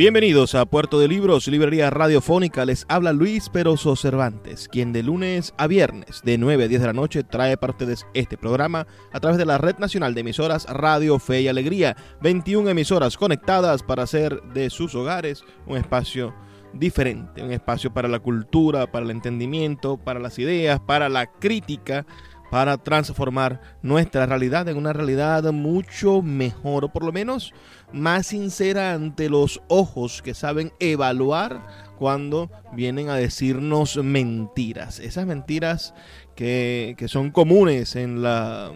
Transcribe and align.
Bienvenidos 0.00 0.54
a 0.54 0.64
Puerto 0.64 0.98
de 0.98 1.08
Libros, 1.08 1.46
Librería 1.46 1.90
Radiofónica. 1.90 2.64
Les 2.64 2.86
habla 2.88 3.12
Luis 3.12 3.50
Peroso 3.50 3.96
Cervantes, 3.96 4.66
quien 4.66 4.94
de 4.94 5.02
lunes 5.02 5.52
a 5.58 5.66
viernes 5.66 6.22
de 6.24 6.38
9 6.38 6.64
a 6.64 6.68
10 6.68 6.80
de 6.80 6.86
la 6.86 6.94
noche 6.94 7.22
trae 7.22 7.58
para 7.58 7.72
ustedes 7.72 8.06
este 8.14 8.38
programa 8.38 8.86
a 9.12 9.20
través 9.20 9.36
de 9.36 9.44
la 9.44 9.58
Red 9.58 9.76
Nacional 9.76 10.14
de 10.14 10.22
Emisoras 10.22 10.64
Radio 10.70 11.18
Fe 11.18 11.42
y 11.42 11.48
Alegría. 11.48 11.98
21 12.22 12.70
emisoras 12.70 13.18
conectadas 13.18 13.82
para 13.82 14.04
hacer 14.04 14.40
de 14.54 14.70
sus 14.70 14.94
hogares 14.94 15.44
un 15.66 15.76
espacio 15.76 16.34
diferente, 16.72 17.42
un 17.42 17.52
espacio 17.52 17.92
para 17.92 18.08
la 18.08 18.20
cultura, 18.20 18.90
para 18.90 19.04
el 19.04 19.10
entendimiento, 19.10 19.98
para 19.98 20.18
las 20.18 20.38
ideas, 20.38 20.80
para 20.80 21.10
la 21.10 21.26
crítica 21.26 22.06
para 22.50 22.76
transformar 22.78 23.60
nuestra 23.80 24.26
realidad 24.26 24.68
en 24.68 24.76
una 24.76 24.92
realidad 24.92 25.50
mucho 25.52 26.20
mejor, 26.20 26.84
o 26.84 26.88
por 26.92 27.04
lo 27.04 27.12
menos 27.12 27.54
más 27.92 28.28
sincera 28.28 28.92
ante 28.94 29.28
los 29.28 29.62
ojos 29.68 30.22
que 30.22 30.34
saben 30.34 30.72
evaluar 30.78 31.62
cuando 31.98 32.50
vienen 32.72 33.10
a 33.10 33.16
decirnos 33.16 33.96
mentiras. 33.98 35.00
Esas 35.00 35.26
mentiras 35.26 35.94
que, 36.34 36.94
que, 36.96 37.08
son 37.08 37.30
comunes 37.30 37.94
en, 37.94 38.22
la, 38.22 38.72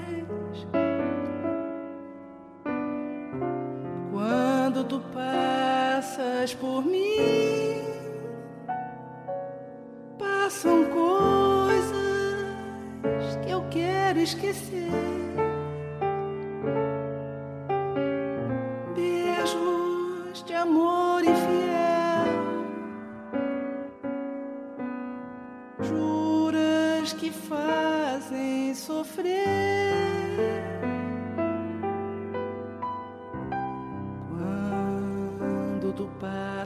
Esquecer. 14.23 14.89
Beijos 18.95 20.45
de 20.45 20.55
amor 20.55 21.23
infiel, 21.25 22.27
juras 25.81 27.13
que 27.13 27.31
fazem 27.31 28.75
sofrer. 28.75 29.93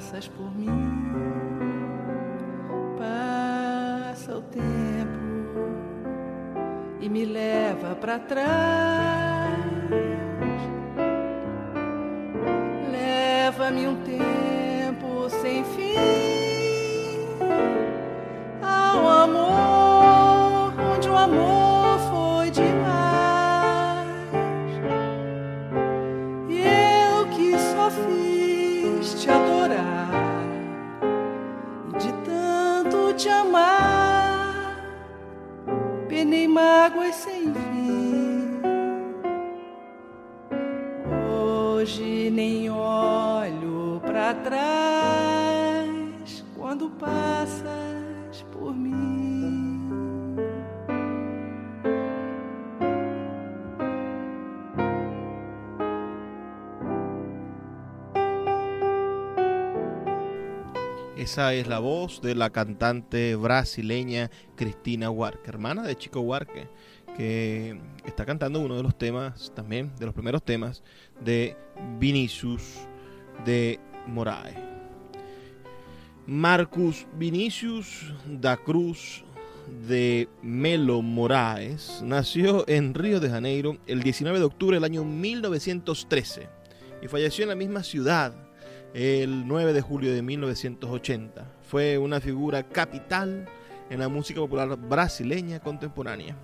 passas 0.06 0.28
por 0.28 0.54
mim. 0.54 0.68
Passa 2.98 4.36
o 4.36 4.42
tempo 4.42 4.95
me 7.16 7.24
leva 7.24 7.94
para 7.94 8.18
trás. 8.18 9.56
Leva-me 12.90 13.88
um 13.88 13.96
tempo 14.02 15.30
sem 15.30 15.64
fim 15.64 15.94
ao 18.60 19.08
amor, 19.08 20.74
onde 20.94 21.08
o 21.08 21.16
amor 21.16 21.65
olho 44.46 44.50
para 44.50 44.50
trás 44.50 46.44
quando 46.56 46.90
passas 46.98 48.44
por 48.52 48.74
mim. 48.74 48.96
Esa 61.16 61.54
es 61.54 61.66
la 61.66 61.80
voz 61.80 62.20
de 62.22 62.34
la 62.36 62.50
cantante 62.50 63.34
brasileña 63.34 64.30
Cristina 64.54 65.10
Huarque, 65.10 65.48
hermana 65.50 65.82
de 65.82 65.96
Chico 65.96 66.20
Huarque, 66.20 66.68
que 67.16 67.80
está 68.04 68.24
cantando 68.24 68.60
uno 68.60 68.76
de 68.76 68.82
los 68.84 68.96
temas 68.96 69.52
también, 69.54 69.92
de 69.98 70.06
los 70.06 70.14
primeros 70.14 70.44
temas 70.44 70.84
de 71.20 71.56
Vinicius 71.98 72.86
de 73.44 73.80
Moraes. 74.06 74.56
Marcus 76.26 77.06
Vinicius 77.16 78.12
da 78.26 78.56
Cruz 78.56 79.24
de 79.88 80.28
Melo 80.42 81.02
Moraes 81.02 82.00
nació 82.04 82.68
en 82.68 82.94
Río 82.94 83.20
de 83.20 83.30
Janeiro 83.30 83.78
el 83.86 84.02
19 84.02 84.38
de 84.38 84.44
octubre 84.44 84.76
del 84.76 84.84
año 84.84 85.04
1913 85.04 86.48
y 87.02 87.08
falleció 87.08 87.44
en 87.44 87.50
la 87.50 87.54
misma 87.54 87.82
ciudad 87.82 88.34
el 88.94 89.46
9 89.46 89.72
de 89.72 89.80
julio 89.82 90.12
de 90.12 90.22
1980. 90.22 91.52
Fue 91.62 91.98
una 91.98 92.20
figura 92.20 92.62
capital 92.62 93.46
en 93.90 94.00
la 94.00 94.08
música 94.08 94.40
popular 94.40 94.76
brasileña 94.76 95.60
contemporánea. 95.60 96.36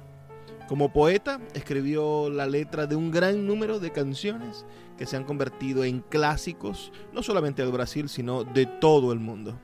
Como 0.69 0.93
poeta, 0.93 1.41
escribió 1.55 2.31
la 2.31 2.47
letra 2.47 2.87
de 2.87 2.97
un 2.97 3.11
gran 3.11 3.47
número 3.47 3.79
de 3.79 3.91
canciones 3.91 4.65
que 5.03 5.07
se 5.07 5.17
han 5.17 5.25
convertido 5.25 5.83
en 5.83 5.99
clásicos, 5.99 6.93
no 7.13 7.25
solamente 7.25 7.61
del 7.61 7.73
Brasil, 7.73 8.09
sino 8.09 8.45
de 8.45 8.67
todo 8.67 9.13
el 9.13 9.19
mundo. 9.19 9.59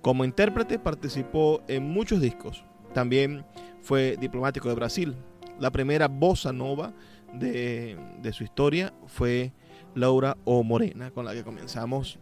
Como 0.00 0.24
intérprete 0.24 0.80
participó 0.80 1.62
en 1.68 1.88
muchos 1.88 2.20
discos. 2.20 2.64
También 2.92 3.46
fue 3.80 4.16
diplomático 4.20 4.68
de 4.68 4.74
Brasil. 4.74 5.14
La 5.60 5.70
primera 5.70 6.08
bossa 6.08 6.52
nova 6.52 6.94
de, 7.32 7.96
de 8.20 8.32
su 8.32 8.42
historia 8.42 8.92
fue 9.06 9.52
Laura 9.94 10.36
O. 10.44 10.64
Morena, 10.64 11.12
con 11.12 11.26
la 11.26 11.32
que 11.32 11.44
comenzamos 11.44 12.18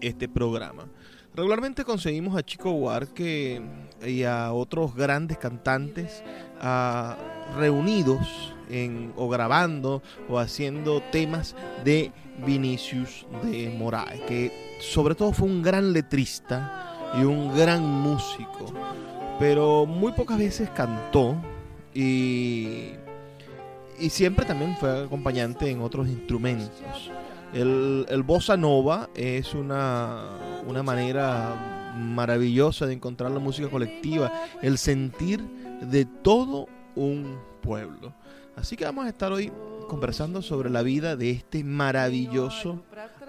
este 0.00 0.30
programa. 0.30 0.88
Regularmente 1.34 1.84
conseguimos 1.84 2.34
a 2.38 2.42
Chico 2.42 2.70
Huarque 2.70 3.60
y 4.06 4.22
a 4.22 4.50
otros 4.54 4.94
grandes 4.94 5.36
cantantes 5.36 6.24
ah, 6.58 7.18
reunidos 7.56 8.54
o 9.16 9.28
grabando 9.28 10.02
o 10.30 10.38
haciendo 10.38 11.02
temas 11.12 11.54
de 11.84 12.10
Vinicius 12.46 13.26
de 13.42 13.68
Moraes, 13.68 14.22
que 14.22 14.78
sobre 14.80 15.14
todo 15.14 15.32
fue 15.32 15.46
un 15.46 15.62
gran 15.62 15.92
letrista 15.92 17.12
y 17.20 17.24
un 17.24 17.54
gran 17.54 17.82
músico, 17.82 18.72
pero 19.38 19.84
muy 19.84 20.12
pocas 20.12 20.38
veces 20.38 20.70
cantó 20.70 21.36
y 21.94 22.92
y 24.02 24.10
siempre 24.10 24.44
también 24.44 24.76
fue 24.76 25.04
acompañante 25.04 25.70
en 25.70 25.80
otros 25.80 26.08
instrumentos. 26.08 27.10
El, 27.54 28.04
el 28.08 28.22
bossa 28.24 28.56
nova 28.56 29.10
es 29.14 29.54
una, 29.54 30.22
una 30.66 30.82
manera 30.82 31.92
maravillosa 31.96 32.86
de 32.86 32.94
encontrar 32.94 33.30
la 33.30 33.38
música 33.38 33.68
colectiva, 33.68 34.32
el 34.60 34.76
sentir 34.76 35.40
de 35.82 36.04
todo 36.04 36.66
un 36.96 37.38
pueblo. 37.62 38.12
Así 38.56 38.76
que 38.76 38.84
vamos 38.84 39.06
a 39.06 39.08
estar 39.08 39.32
hoy 39.32 39.50
conversando 39.88 40.42
sobre 40.42 40.70
la 40.70 40.82
vida 40.82 41.16
de 41.16 41.30
este 41.30 41.64
maravilloso 41.64 42.82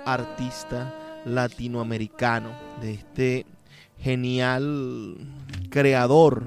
artista 0.05 0.93
latinoamericano, 1.25 2.51
de 2.81 2.93
este 2.93 3.45
genial 3.99 5.17
creador 5.69 6.43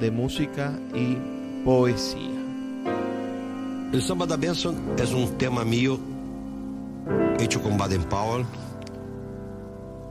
de 0.00 0.10
música 0.10 0.78
y 0.94 1.16
poesía. 1.64 2.34
El 3.92 4.02
samba 4.02 4.26
da 4.26 4.36
Benção 4.36 4.74
é 4.98 5.04
um 5.14 5.26
tema 5.36 5.64
meu 5.64 6.00
hecho 7.40 7.60
com 7.60 7.76
Baden 7.76 8.02
Powell, 8.02 8.42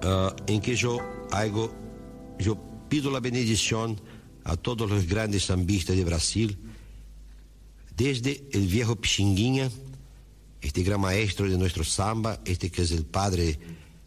uh, 0.03 0.33
em 0.47 0.59
que 0.59 0.71
eu, 0.81 1.01
hago, 1.31 1.69
eu 2.39 2.55
pido 2.87 3.15
a 3.15 3.19
benedição 3.19 3.95
a 4.43 4.55
todos 4.55 4.91
os 4.91 5.05
grandes 5.05 5.45
sambistas 5.45 5.95
de 5.95 6.03
Brasil, 6.03 6.57
desde 7.95 8.43
o 8.53 8.59
viejo 8.59 8.95
Pichinguinha, 8.95 9.71
este 10.61 10.83
gran 10.83 10.99
maestro 10.99 11.49
de 11.49 11.57
nuestro 11.57 11.83
samba, 11.83 12.39
este 12.45 12.69
que 12.69 12.81
es 12.81 12.91
el 12.91 13.05
padre 13.05 13.59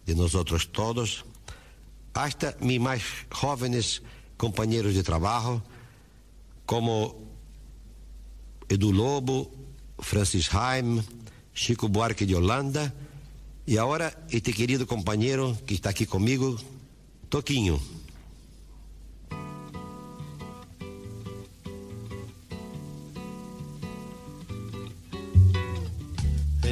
de 0.04 0.14
nosotros 0.14 0.72
todos, 0.72 1.24
hasta 2.14 2.56
mis 2.60 2.80
más 2.80 3.02
jóvenes 3.30 4.02
compañeros 4.36 4.94
de 4.94 5.02
trabajo, 5.02 5.62
como 6.64 7.16
Edu 8.68 8.92
Lobo, 8.92 9.50
Francis 9.98 10.52
Haim, 10.52 11.02
Chico 11.54 11.88
Buarque 11.88 12.26
de 12.26 12.34
Holanda 12.34 12.92
e 13.66 13.78
agora 13.78 14.14
este 14.30 14.52
querido 14.52 14.87
companheiro 14.87 15.56
que 15.66 15.75
está 15.75 15.90
aqui 15.90 16.06
comigo, 16.06 16.56
Toquinho. 17.28 17.80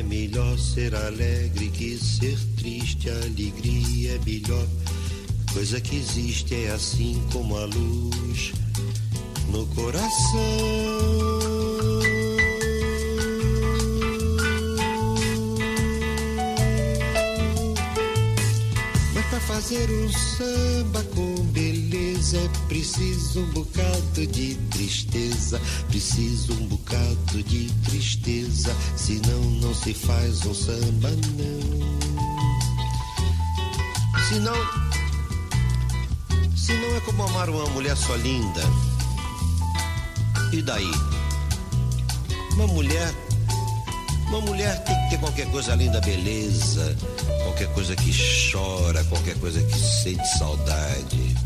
Melhor 0.05 0.59
ser 0.59 0.95
alegre 0.95 1.69
que 1.71 1.99
ser 1.99 2.39
triste, 2.57 3.11
alegria 3.11 4.13
é 4.13 4.19
melhor. 4.25 4.67
Coisa 5.53 5.81
que 5.81 5.97
existe 5.97 6.55
é 6.55 6.71
assim 6.71 7.23
como 7.33 7.57
a 7.57 7.65
luz 7.65 8.53
no 9.51 9.67
coração. 9.69 11.45
fazer 19.47 19.91
um 19.91 20.11
samba 20.11 21.03
com 21.15 21.35
beleza 21.47 22.39
é 22.39 22.49
preciso 22.67 23.41
um 23.41 23.51
bocado 23.51 24.27
de 24.27 24.55
tristeza, 24.71 25.61
preciso 25.89 26.53
um 26.55 26.67
bocado 26.67 26.84
de 27.43 27.71
tristeza, 27.85 28.75
senão 28.97 29.41
não 29.61 29.75
se 29.75 29.93
faz 29.93 30.45
um 30.47 30.55
samba 30.55 31.11
não. 31.11 31.85
Senão, 34.29 34.55
se 36.57 36.73
não 36.73 36.97
é 36.97 37.01
como 37.01 37.23
amar 37.25 37.51
uma 37.51 37.67
mulher 37.71 37.97
só 37.97 38.15
linda. 38.17 38.63
E 40.53 40.63
daí? 40.63 40.91
Uma 42.53 42.67
mulher 42.69 43.13
uma 44.29 44.41
mulher 44.41 44.83
tem 44.85 44.97
que 45.05 45.11
ter 45.11 45.19
qualquer 45.19 45.47
coisa 45.51 45.73
além 45.73 45.91
da 45.93 46.01
beleza, 46.01 46.97
qualquer 47.45 47.69
coisa 47.73 47.95
que 47.95 48.11
chora, 48.51 49.05
qualquer 49.05 49.39
coisa 49.39 49.63
que 49.63 49.79
sente 49.79 50.27
saudade. 50.39 51.37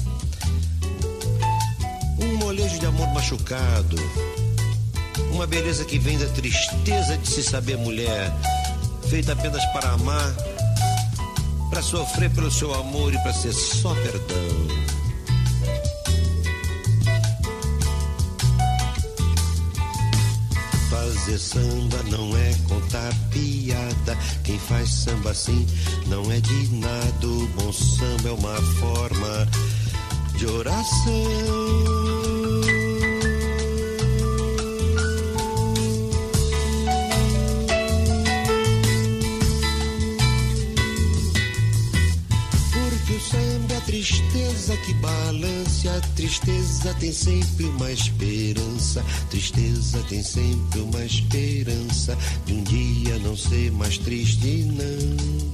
Um 2.19 2.37
molejo 2.37 2.79
de 2.79 2.87
amor 2.87 3.09
machucado, 3.13 3.97
uma 5.33 5.47
beleza 5.47 5.85
que 5.85 5.99
vem 5.99 6.19
da 6.19 6.27
tristeza 6.27 7.17
de 7.17 7.29
se 7.29 7.43
saber 7.43 7.77
mulher, 7.77 8.33
feita 9.09 9.33
apenas 9.33 9.65
para 9.67 9.91
amar, 9.91 10.35
para 11.71 11.83
sofrer 11.83 12.31
pelo 12.31 12.51
seu 12.51 12.75
amor 12.75 13.13
e 13.13 13.19
para 13.19 13.33
ser 13.33 13.53
só 13.53 13.95
perdão. 13.95 14.89
Fazer 20.91 21.39
samba 21.39 22.03
não 22.11 22.37
é 22.37 22.55
contar 22.69 23.13
piada. 23.31 24.17
Quem 24.45 24.59
que 24.59 24.65
faz 24.67 24.91
samba 24.91 25.31
assim. 25.31 25.67
Não 26.07 26.31
é 26.33 26.41
de 26.41 26.77
nada, 26.77 27.27
o 27.27 27.47
bom 27.49 27.73
samba 27.73 28.29
é 28.29 28.33
uma 28.33 28.57
forma 28.57 29.49
de 30.37 30.47
oração. 30.47 32.28
Tristeza 44.69 44.77
que 44.77 44.95
balance, 44.95 45.89
a 45.89 46.01
tristeza 46.15 46.95
tem 46.95 47.13
sempre 47.13 47.65
uma 47.65 47.91
esperança. 47.91 49.03
Tristeza 49.31 49.99
tem 50.09 50.23
sempre 50.23 50.81
uma 50.81 51.05
esperança 51.05 52.17
de 52.45 52.53
um 52.53 52.63
dia 52.65 53.19
não 53.21 53.35
ser 53.37 53.73
mais 53.73 53.97
triste, 53.97 54.65
não. 54.65 55.53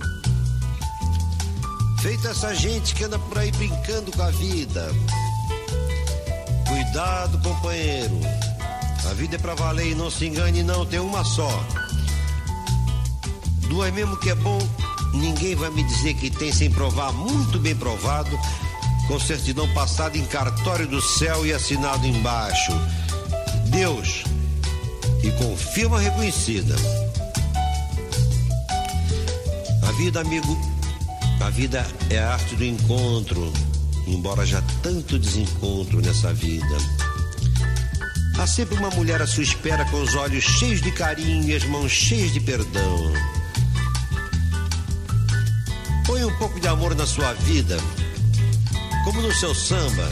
Feita 1.99 2.29
essa 2.31 2.55
gente 2.55 2.95
que 2.95 3.05
anda 3.05 3.19
por 3.19 3.39
aí 3.39 3.53
brincando 3.53 4.11
com 4.11 4.23
a 4.23 4.31
vida. 4.31 4.91
Cuidado, 6.67 7.39
companheiro. 7.39 8.19
A 9.09 9.15
vida 9.15 9.37
é 9.37 9.39
pra 9.39 9.55
valer 9.55 9.93
e 9.93 9.95
não 9.95 10.11
se 10.11 10.27
engane, 10.27 10.65
não, 10.65 10.85
tem 10.85 10.99
uma 10.99 11.23
só. 11.25 11.65
Duas 13.69 13.93
mesmo 13.93 14.17
que 14.17 14.31
é 14.31 14.35
bom, 14.35 14.59
Ninguém 15.15 15.55
vai 15.55 15.71
me 15.71 15.85
dizer 15.85 16.15
que 16.15 16.29
tem 16.29 16.51
sem 16.51 16.69
provar, 16.71 17.13
muito 17.13 17.59
bem 17.61 17.75
provado, 17.77 18.37
com 19.07 19.19
certidão 19.21 19.69
passada 19.75 20.17
em 20.17 20.25
cartório 20.25 20.87
do 20.87 21.01
céu 21.01 21.47
e 21.47 21.53
assinado 21.53 22.07
embaixo. 22.07 22.73
Deus. 23.67 24.25
E 25.23 25.31
com 25.33 25.57
firma 25.57 25.99
reconhecida. 25.99 26.75
A 29.87 29.93
vida, 29.93 30.21
amigo, 30.21 30.59
a 31.41 31.51
vida 31.51 31.87
é 32.11 32.19
a 32.19 32.33
arte 32.33 32.57
do 32.57 32.65
encontro, 32.65 33.53
embora 34.07 34.47
já 34.47 34.63
tanto 34.83 35.19
desencontro 35.19 36.01
nessa 36.01 36.33
vida. 36.33 36.77
Há 38.39 38.47
sempre 38.47 38.77
uma 38.77 38.91
mulher 38.91 39.23
à 39.23 39.27
sua 39.27 39.43
espera 39.45 39.85
com 39.87 40.01
os 40.01 40.15
olhos 40.15 40.43
cheios 40.45 40.81
de 40.81 40.91
carinho 40.91 41.49
e 41.49 41.55
as 41.55 41.65
mãos 41.65 41.93
cheias 41.93 42.33
de 42.33 42.41
perdão. 42.41 43.13
Põe 46.07 46.25
um 46.25 46.37
pouco 46.37 46.59
de 46.59 46.67
amor 46.67 46.95
na 46.95 47.07
sua 47.07 47.33
vida, 47.33 47.79
como 49.05 49.21
no 49.21 49.33
seu 49.35 49.55
samba. 49.55 50.09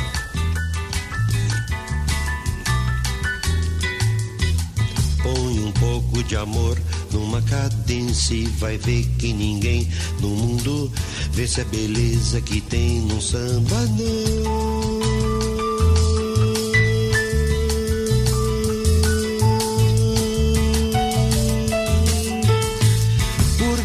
Põe 5.23 5.61
um 5.61 5.73
pouco 5.73 6.23
de 6.23 6.37
amor 6.37 6.79
numa 7.11 7.41
cadência 7.43 8.35
e 8.35 8.47
vai 8.47 8.77
ver 8.77 9.05
que 9.19 9.33
ninguém 9.33 9.89
no 10.21 10.29
mundo 10.29 10.93
vê 11.33 11.47
se 11.47 11.61
a 11.61 11.65
beleza 11.65 12.41
que 12.41 12.61
tem 12.61 13.01
num 13.01 13.21
samba 13.21 13.81
não. 13.87 15.03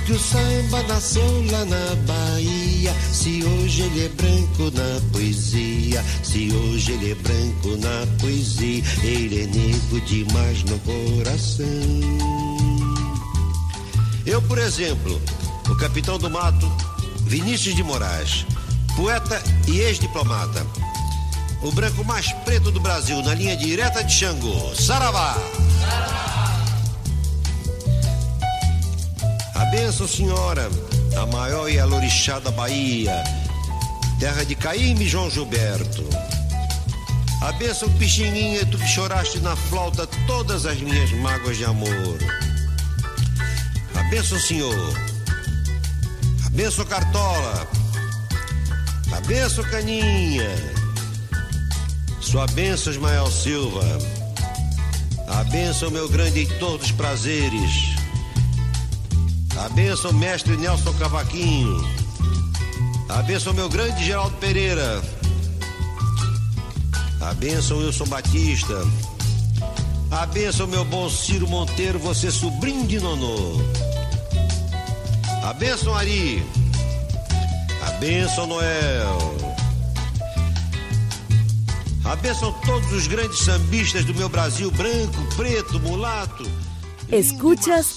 o 0.10 0.20
samba 0.20 0.82
nasceu 0.84 1.46
lá 1.52 1.66
na 1.66 1.96
Bahia. 2.08 2.67
Se 3.12 3.44
hoje 3.44 3.82
ele 3.84 4.06
é 4.06 4.10
branco 4.10 4.72
na 4.72 5.02
poesia, 5.12 6.04
se 6.24 6.52
hoje 6.52 6.92
ele 6.94 7.12
é 7.12 7.16
branco 7.16 7.78
na 7.78 8.18
poesia, 8.20 8.84
ele 9.04 9.44
é 9.44 9.48
negro 9.48 10.02
demais 10.02 10.64
no 10.64 10.80
coração. 10.80 11.66
Eu, 14.26 14.42
por 14.42 14.58
exemplo, 14.58 15.22
o 15.70 15.76
capitão 15.76 16.18
do 16.18 16.30
mato, 16.30 16.70
Vinícius 17.22 17.76
de 17.76 17.84
Moraes, 17.84 18.46
poeta 18.96 19.42
e 19.68 19.80
ex-diplomata. 19.80 20.66
O 21.62 21.72
branco 21.72 22.04
mais 22.04 22.32
preto 22.44 22.72
do 22.72 22.80
Brasil, 22.80 23.22
na 23.24 23.34
linha 23.34 23.58
direta 23.58 24.04
de 24.04 24.14
Xangô. 24.14 24.76
Saravá! 24.76 25.38
benção, 29.72 30.08
senhora, 30.08 30.70
a 31.18 31.26
maior 31.26 31.70
e 31.70 31.78
da 31.78 32.52
Bahia, 32.52 33.24
terra 34.20 34.44
de 34.46 34.56
Caíme 34.56 35.06
e 35.06 35.08
João 35.08 35.30
Gilberto. 35.30 36.04
A 37.42 37.52
benção, 37.54 37.90
Pixinguinha, 37.98 38.66
tu 38.66 38.78
que 38.78 38.88
choraste 38.88 39.40
na 39.40 39.56
flauta 39.56 40.08
todas 40.28 40.66
as 40.66 40.80
minhas 40.80 41.12
mágoas 41.14 41.58
de 41.58 41.66
amor. 41.66 42.18
A 43.96 44.04
benção, 44.04 44.40
senhor. 44.40 44.94
A 46.46 46.50
benção, 46.50 46.86
Cartola. 46.86 47.68
A 49.12 49.22
benção, 49.22 49.64
Caninha. 49.66 50.50
Sua 52.22 52.46
benção, 52.48 52.94
Ismael 52.94 53.32
Silva. 53.32 53.86
A 55.28 55.44
benção, 55.46 55.90
meu 55.90 56.08
grande 56.08 56.40
Heitor 56.40 56.78
dos 56.78 56.92
prazeres. 56.92 57.97
A 59.64 59.70
benção, 59.70 60.14
mestre 60.14 60.56
Nelson 60.56 60.94
Cavaquinho. 60.94 61.84
A 63.10 63.22
benção, 63.24 63.54
meu 63.54 63.68
grande 63.68 64.04
Geraldo 64.04 64.36
Pereira. 64.38 65.02
A 67.20 67.34
benção, 67.34 67.80
Wilson 67.80 68.06
Batista. 68.06 68.76
A 70.12 70.26
benção, 70.28 70.68
meu 70.68 70.86
bom 70.86 71.10
Ciro 71.10 71.48
Monteiro, 71.48 71.98
você 71.98 72.32
sobrinho 72.32 72.86
de 72.86 73.00
Nonô. 73.00 73.60
A 75.44 75.54
benção, 75.54 75.96
Ari. 75.96 76.46
A 77.88 77.92
benção, 77.94 78.46
Noel. 78.46 79.18
A 82.06 82.16
benção 82.16 82.54
todos 82.66 82.94
os 82.94 83.08
grandes 83.08 83.40
sambistas 83.40 84.06
do 84.06 84.14
meu 84.14 84.30
Brasil, 84.30 84.70
branco, 84.72 85.36
preto, 85.36 85.80
mulato. 85.80 86.50
Escuchas 87.12 87.97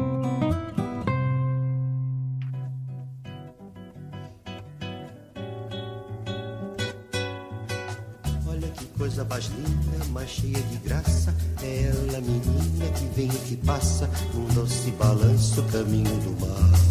Mais 10.21 10.29
cheia 10.29 10.61
de 10.61 10.77
graça. 10.77 11.35
É 11.63 11.83
ela, 11.85 12.21
menina, 12.21 12.85
que 12.93 13.05
vem 13.15 13.27
e 13.27 13.39
que 13.47 13.55
passa 13.57 14.09
num 14.33 14.45
doce 14.53 14.91
balanço, 14.91 15.63
caminho 15.63 16.15
do 16.21 16.45
mar. 16.45 16.90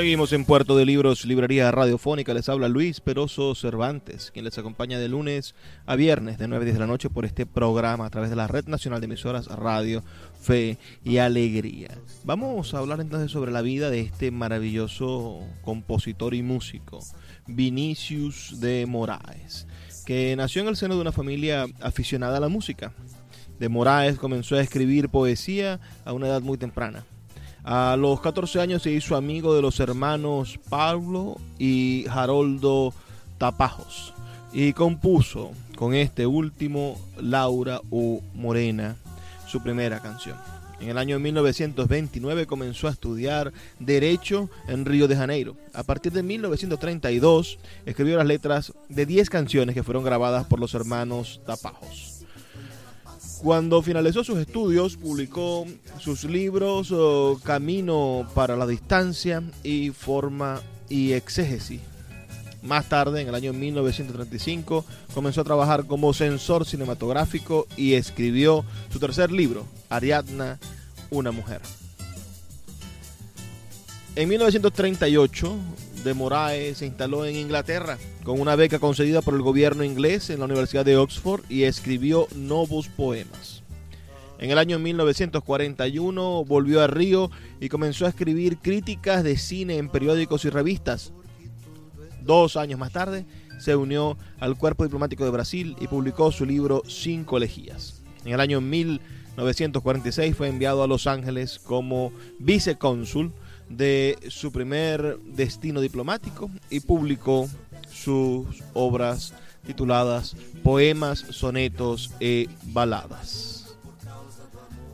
Seguimos 0.00 0.32
en 0.32 0.46
Puerto 0.46 0.78
de 0.78 0.86
Libros, 0.86 1.26
Librería 1.26 1.70
Radiofónica. 1.70 2.32
Les 2.32 2.48
habla 2.48 2.68
Luis 2.68 3.00
Peroso 3.00 3.54
Cervantes, 3.54 4.30
quien 4.30 4.46
les 4.46 4.56
acompaña 4.56 4.98
de 4.98 5.10
lunes 5.10 5.54
a 5.84 5.94
viernes 5.94 6.38
de 6.38 6.48
9 6.48 6.62
a 6.62 6.64
10 6.64 6.74
de 6.76 6.80
la 6.80 6.86
noche 6.86 7.10
por 7.10 7.26
este 7.26 7.44
programa 7.44 8.06
a 8.06 8.10
través 8.10 8.30
de 8.30 8.36
la 8.36 8.46
Red 8.46 8.66
Nacional 8.66 9.02
de 9.02 9.04
Emisoras 9.04 9.48
Radio, 9.48 10.02
Fe 10.40 10.78
y 11.04 11.18
Alegría. 11.18 11.98
Vamos 12.24 12.72
a 12.72 12.78
hablar 12.78 13.02
entonces 13.02 13.30
sobre 13.30 13.52
la 13.52 13.60
vida 13.60 13.90
de 13.90 14.00
este 14.00 14.30
maravilloso 14.30 15.40
compositor 15.60 16.32
y 16.32 16.42
músico, 16.42 17.00
Vinicius 17.46 18.58
de 18.58 18.86
Moraes, 18.86 19.66
que 20.06 20.34
nació 20.34 20.62
en 20.62 20.68
el 20.68 20.76
seno 20.78 20.94
de 20.94 21.02
una 21.02 21.12
familia 21.12 21.66
aficionada 21.82 22.38
a 22.38 22.40
la 22.40 22.48
música. 22.48 22.94
De 23.58 23.68
Moraes 23.68 24.16
comenzó 24.16 24.56
a 24.56 24.62
escribir 24.62 25.10
poesía 25.10 25.78
a 26.06 26.14
una 26.14 26.28
edad 26.28 26.40
muy 26.40 26.56
temprana. 26.56 27.04
A 27.64 27.96
los 27.96 28.20
14 28.20 28.60
años 28.60 28.82
se 28.82 28.90
hizo 28.90 29.16
amigo 29.16 29.54
de 29.54 29.62
los 29.62 29.80
hermanos 29.80 30.58
Pablo 30.68 31.36
y 31.58 32.06
Haroldo 32.08 32.94
Tapajos 33.38 34.14
y 34.52 34.72
compuso 34.72 35.52
con 35.76 35.94
este 35.94 36.26
último 36.26 36.98
Laura 37.20 37.80
U. 37.90 38.20
Morena 38.34 38.96
su 39.46 39.62
primera 39.62 40.00
canción. 40.00 40.36
En 40.80 40.88
el 40.88 40.98
año 40.98 41.18
1929 41.18 42.46
comenzó 42.46 42.88
a 42.88 42.90
estudiar 42.90 43.52
Derecho 43.78 44.48
en 44.66 44.86
Río 44.86 45.08
de 45.08 45.16
Janeiro. 45.16 45.56
A 45.74 45.82
partir 45.82 46.12
de 46.12 46.22
1932 46.22 47.58
escribió 47.84 48.16
las 48.16 48.26
letras 48.26 48.72
de 48.88 49.04
10 49.04 49.28
canciones 49.28 49.74
que 49.74 49.82
fueron 49.82 50.04
grabadas 50.04 50.46
por 50.46 50.58
los 50.58 50.72
hermanos 50.72 51.42
Tapajos. 51.44 52.09
Cuando 53.42 53.80
finalizó 53.80 54.22
sus 54.22 54.38
estudios, 54.38 54.98
publicó 54.98 55.66
sus 55.98 56.24
libros 56.24 56.92
oh, 56.92 57.40
Camino 57.42 58.28
para 58.34 58.54
la 58.54 58.66
Distancia 58.66 59.42
y 59.62 59.90
Forma 59.90 60.60
y 60.90 61.12
Exégesis. 61.12 61.80
Más 62.62 62.90
tarde, 62.90 63.22
en 63.22 63.28
el 63.28 63.34
año 63.34 63.54
1935, 63.54 64.84
comenzó 65.14 65.40
a 65.40 65.44
trabajar 65.44 65.86
como 65.86 66.12
censor 66.12 66.66
cinematográfico 66.66 67.66
y 67.78 67.94
escribió 67.94 68.62
su 68.92 68.98
tercer 68.98 69.32
libro, 69.32 69.64
Ariadna, 69.88 70.58
una 71.08 71.32
mujer. 71.32 71.62
En 74.16 74.28
1938, 74.28 75.56
de 76.04 76.14
Moraes 76.14 76.78
se 76.78 76.86
instaló 76.86 77.26
en 77.26 77.36
Inglaterra 77.36 77.98
con 78.24 78.40
una 78.40 78.56
beca 78.56 78.78
concedida 78.78 79.20
por 79.22 79.34
el 79.34 79.42
gobierno 79.42 79.84
inglés 79.84 80.30
en 80.30 80.38
la 80.38 80.46
Universidad 80.46 80.84
de 80.84 80.96
Oxford 80.96 81.42
y 81.48 81.64
escribió 81.64 82.26
novos 82.34 82.88
poemas. 82.88 83.62
En 84.38 84.50
el 84.50 84.58
año 84.58 84.78
1941 84.78 86.44
volvió 86.46 86.80
a 86.80 86.86
Río 86.86 87.30
y 87.60 87.68
comenzó 87.68 88.06
a 88.06 88.08
escribir 88.08 88.58
críticas 88.58 89.22
de 89.22 89.36
cine 89.36 89.76
en 89.76 89.90
periódicos 89.90 90.44
y 90.46 90.50
revistas. 90.50 91.12
Dos 92.22 92.56
años 92.56 92.78
más 92.78 92.92
tarde 92.92 93.26
se 93.58 93.76
unió 93.76 94.16
al 94.38 94.56
Cuerpo 94.56 94.84
Diplomático 94.84 95.24
de 95.24 95.30
Brasil 95.30 95.76
y 95.80 95.88
publicó 95.88 96.32
su 96.32 96.46
libro 96.46 96.82
Cinco 96.88 97.36
Elegías. 97.36 98.02
En 98.24 98.32
el 98.32 98.40
año 98.40 98.62
1946 98.62 100.34
fue 100.34 100.48
enviado 100.48 100.82
a 100.82 100.86
Los 100.86 101.06
Ángeles 101.06 101.58
como 101.58 102.12
vicecónsul 102.38 103.32
de 103.70 104.18
su 104.28 104.52
primer 104.52 105.18
destino 105.20 105.80
diplomático 105.80 106.50
y 106.68 106.80
publicó 106.80 107.48
sus 107.90 108.46
obras 108.74 109.32
tituladas 109.64 110.36
Poemas, 110.62 111.20
Sonetos 111.30 112.12
e 112.20 112.48
Baladas. 112.64 113.76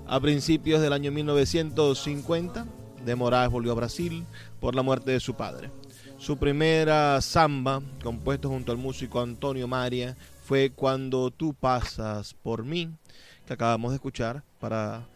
A 0.06 0.20
principios 0.20 0.80
del 0.80 0.92
año 0.92 1.10
1950, 1.10 2.66
de 3.04 3.16
Moraes 3.16 3.50
volvió 3.50 3.72
a 3.72 3.76
Brasil 3.76 4.24
por 4.60 4.74
la 4.74 4.82
muerte 4.82 5.12
de 5.12 5.20
su 5.20 5.34
padre. 5.34 5.70
Su 6.18 6.36
primera 6.36 7.20
samba, 7.20 7.80
compuesto 8.02 8.48
junto 8.48 8.72
al 8.72 8.78
músico 8.78 9.20
Antonio 9.20 9.66
Maria, 9.68 10.16
fue 10.42 10.70
Cuando 10.70 11.30
tú 11.30 11.54
pasas 11.54 12.34
por 12.34 12.64
mí, 12.64 12.90
que 13.46 13.52
acabamos 13.52 13.92
de 13.92 13.96
escuchar 13.96 14.42
para 14.60 15.06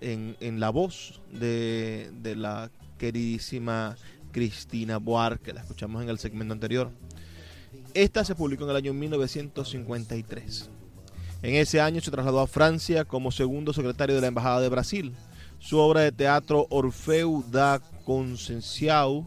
en, 0.00 0.36
en 0.40 0.60
la 0.60 0.70
voz 0.70 1.20
de, 1.32 2.10
de 2.20 2.36
la 2.36 2.70
queridísima 2.98 3.96
Cristina 4.32 4.98
Boar, 4.98 5.38
que 5.38 5.52
la 5.52 5.60
escuchamos 5.60 6.02
en 6.02 6.10
el 6.10 6.18
segmento 6.18 6.52
anterior. 6.52 6.90
Esta 7.94 8.24
se 8.24 8.34
publicó 8.34 8.64
en 8.64 8.70
el 8.70 8.76
año 8.76 8.94
1953. 8.94 10.70
En 11.42 11.54
ese 11.54 11.80
año 11.80 12.00
se 12.00 12.10
trasladó 12.10 12.40
a 12.40 12.46
Francia 12.46 13.04
como 13.04 13.30
segundo 13.30 13.72
secretario 13.72 14.14
de 14.14 14.20
la 14.20 14.26
Embajada 14.26 14.60
de 14.60 14.68
Brasil. 14.68 15.14
Su 15.58 15.78
obra 15.78 16.02
de 16.02 16.12
teatro 16.12 16.66
Orfeu 16.70 17.44
da 17.50 17.80
Conceição 18.04 19.26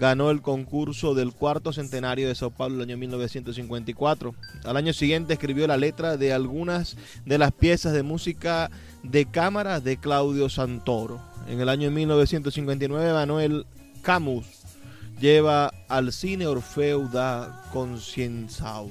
ganó 0.00 0.30
el 0.30 0.40
concurso 0.40 1.14
del 1.14 1.34
cuarto 1.34 1.74
centenario 1.74 2.26
de 2.26 2.34
Sao 2.34 2.50
Paulo 2.50 2.76
el 2.76 2.88
año 2.88 2.96
1954. 2.96 4.34
Al 4.64 4.76
año 4.78 4.94
siguiente 4.94 5.34
escribió 5.34 5.66
la 5.66 5.76
letra 5.76 6.16
de 6.16 6.32
algunas 6.32 6.96
de 7.26 7.36
las 7.36 7.52
piezas 7.52 7.92
de 7.92 8.02
música 8.02 8.70
de 9.02 9.26
cámara 9.26 9.80
de 9.80 9.96
Claudio 9.96 10.48
Santoro. 10.48 11.20
En 11.48 11.60
el 11.60 11.68
año 11.68 11.90
1959 11.90 13.12
ganó 13.12 13.40
el 13.40 13.66
Camus. 14.02 14.46
Lleva 15.20 15.72
al 15.88 16.12
cine 16.12 16.46
Orfeu 16.46 17.08
da 17.08 17.64
Conceição 17.72 18.90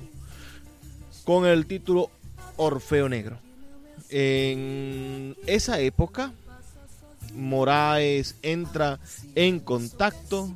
con 1.24 1.46
el 1.46 1.66
título 1.66 2.10
Orfeo 2.58 3.08
Negro. 3.08 3.38
En 4.10 5.36
esa 5.46 5.80
época, 5.80 6.34
Moraes 7.36 8.36
entra 8.42 9.00
en 9.36 9.60
contacto 9.60 10.50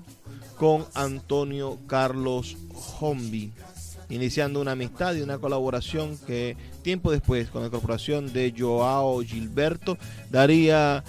con 0.58 0.86
Antonio 0.96 1.78
Carlos 1.88 2.58
Hombi, 3.00 3.52
iniciando 4.10 4.62
una 4.62 4.72
amistad 4.72 5.16
y 5.16 5.22
una 5.22 5.38
colaboración 5.38 6.18
que 6.26 6.56
tiempo 6.82 7.12
después, 7.12 7.50
con 7.50 7.62
la 7.62 7.68
incorporación 7.68 8.32
de 8.34 8.54
Joao 8.58 9.22
Gilberto, 9.22 9.98
daría 10.30 11.04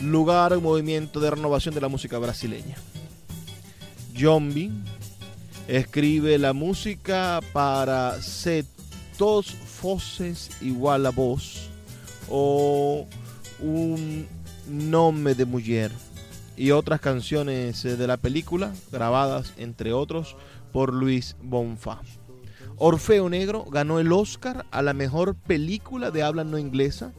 lugar 0.00 0.52
a 0.52 0.58
un 0.58 0.64
movimiento 0.64 1.20
de 1.20 1.30
renovación 1.30 1.74
de 1.74 1.80
la 1.80 1.88
música 1.88 2.18
brasileña. 2.18 2.76
Jombi 4.18 4.70
escribe 5.68 6.38
la 6.38 6.52
música 6.52 7.40
para 7.52 8.20
Se 8.20 8.64
Fosses 9.18 10.50
Igual 10.60 11.06
a 11.06 11.10
Voz 11.10 11.68
o 12.28 13.06
Un 13.60 14.26
Nome 14.68 15.34
de 15.34 15.44
Mujer 15.44 15.92
y 16.56 16.72
otras 16.72 17.00
canciones 17.00 17.82
de 17.82 18.06
la 18.06 18.16
película, 18.16 18.72
grabadas 18.90 19.52
entre 19.56 19.92
otros 19.92 20.36
por 20.72 20.92
Luis 20.92 21.36
Bonfa. 21.40 22.00
Orfeo 22.76 23.28
Negro 23.28 23.64
ganó 23.64 23.98
el 23.98 24.12
Oscar 24.12 24.66
a 24.70 24.82
la 24.82 24.92
mejor 24.92 25.34
película 25.34 26.10
de 26.10 26.22
habla 26.22 26.44
no 26.44 26.58
inglesa, 26.58 27.12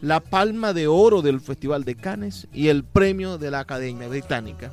la 0.00 0.20
Palma 0.20 0.72
de 0.72 0.86
Oro 0.86 1.22
del 1.22 1.40
Festival 1.40 1.84
de 1.84 1.94
Cannes 1.94 2.48
y 2.52 2.68
el 2.68 2.84
premio 2.84 3.38
de 3.38 3.50
la 3.50 3.60
Academia 3.60 4.08
Británica. 4.08 4.72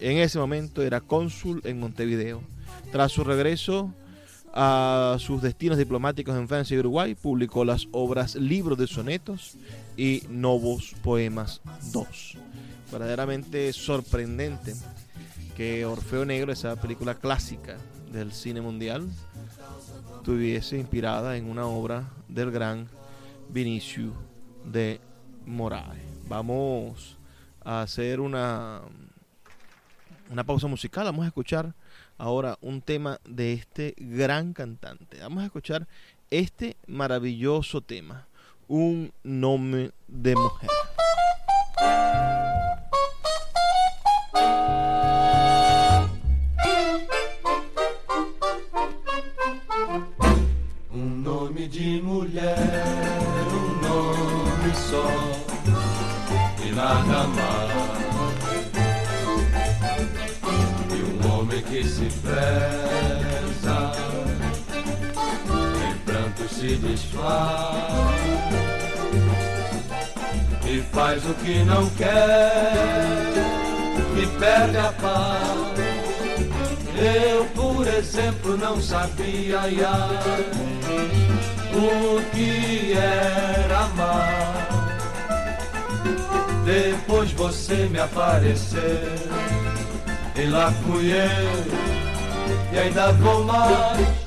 En 0.00 0.18
ese 0.18 0.38
momento 0.38 0.82
era 0.82 1.00
cónsul 1.00 1.60
en 1.64 1.80
Montevideo. 1.80 2.42
Tras 2.90 3.12
su 3.12 3.24
regreso 3.24 3.94
a 4.52 5.16
sus 5.18 5.40
destinos 5.40 5.78
diplomáticos 5.78 6.36
en 6.36 6.48
Francia 6.48 6.74
y 6.74 6.80
Uruguay, 6.80 7.14
publicó 7.14 7.64
las 7.64 7.88
obras 7.92 8.34
Libros 8.34 8.76
de 8.76 8.86
Sonetos 8.86 9.56
y 9.96 10.22
Novos 10.28 10.94
Poemas 11.02 11.62
2 11.92 12.36
verdaderamente 12.92 13.72
sorprendente 13.72 14.74
que 15.56 15.84
Orfeo 15.84 16.24
Negro, 16.24 16.52
esa 16.52 16.76
película 16.76 17.14
clásica 17.14 17.76
del 18.12 18.32
cine 18.32 18.60
mundial, 18.60 19.08
estuviese 20.16 20.78
inspirada 20.78 21.36
en 21.36 21.50
una 21.50 21.66
obra 21.66 22.10
del 22.28 22.50
gran 22.50 22.88
Vinicio 23.48 24.12
de 24.64 25.00
Moraes. 25.46 26.02
Vamos 26.28 27.16
a 27.64 27.82
hacer 27.82 28.20
una, 28.20 28.82
una 30.30 30.44
pausa 30.44 30.66
musical. 30.66 31.04
Vamos 31.06 31.24
a 31.24 31.28
escuchar 31.28 31.74
ahora 32.18 32.58
un 32.60 32.82
tema 32.82 33.18
de 33.24 33.54
este 33.54 33.94
gran 33.96 34.52
cantante. 34.52 35.18
Vamos 35.20 35.42
a 35.42 35.46
escuchar 35.46 35.88
este 36.30 36.76
maravilloso 36.86 37.80
tema, 37.80 38.26
Un 38.68 39.12
nombre 39.22 39.92
de 40.06 40.34
mujer. 40.34 40.70
De 51.68 52.02
mulher, 52.02 52.56
um 53.46 53.86
nome 53.86 54.74
só 54.74 55.06
e 56.64 56.72
nada 56.72 57.26
mais. 57.28 57.72
E 60.90 61.02
um 61.02 61.32
homem 61.32 61.62
que 61.62 61.84
se 61.84 62.08
preza, 62.20 63.92
em 65.88 65.94
pranto 66.04 66.54
se 66.54 66.76
desfaz 66.76 68.22
e 70.66 70.80
faz 70.92 71.24
o 71.24 71.34
que 71.34 71.64
não 71.64 71.88
quer, 71.90 73.32
e 74.16 74.26
perde 74.38 74.78
a 74.78 74.92
paz. 74.92 75.72
Eu, 77.02 77.44
por 77.46 77.86
exemplo, 77.86 78.56
não 78.56 78.80
sabia. 78.80 79.68
Ia, 79.68 81.31
o 81.74 82.22
que 82.30 82.92
era 82.92 83.78
amar. 83.80 84.68
Depois 86.64 87.32
você 87.32 87.88
me 87.90 87.98
apareceu, 87.98 88.80
e 90.36 90.46
lá 90.46 90.72
fui 90.84 91.12
eu, 91.12 92.72
e 92.72 92.78
ainda 92.78 93.12
vou 93.12 93.44
mais. 93.44 94.21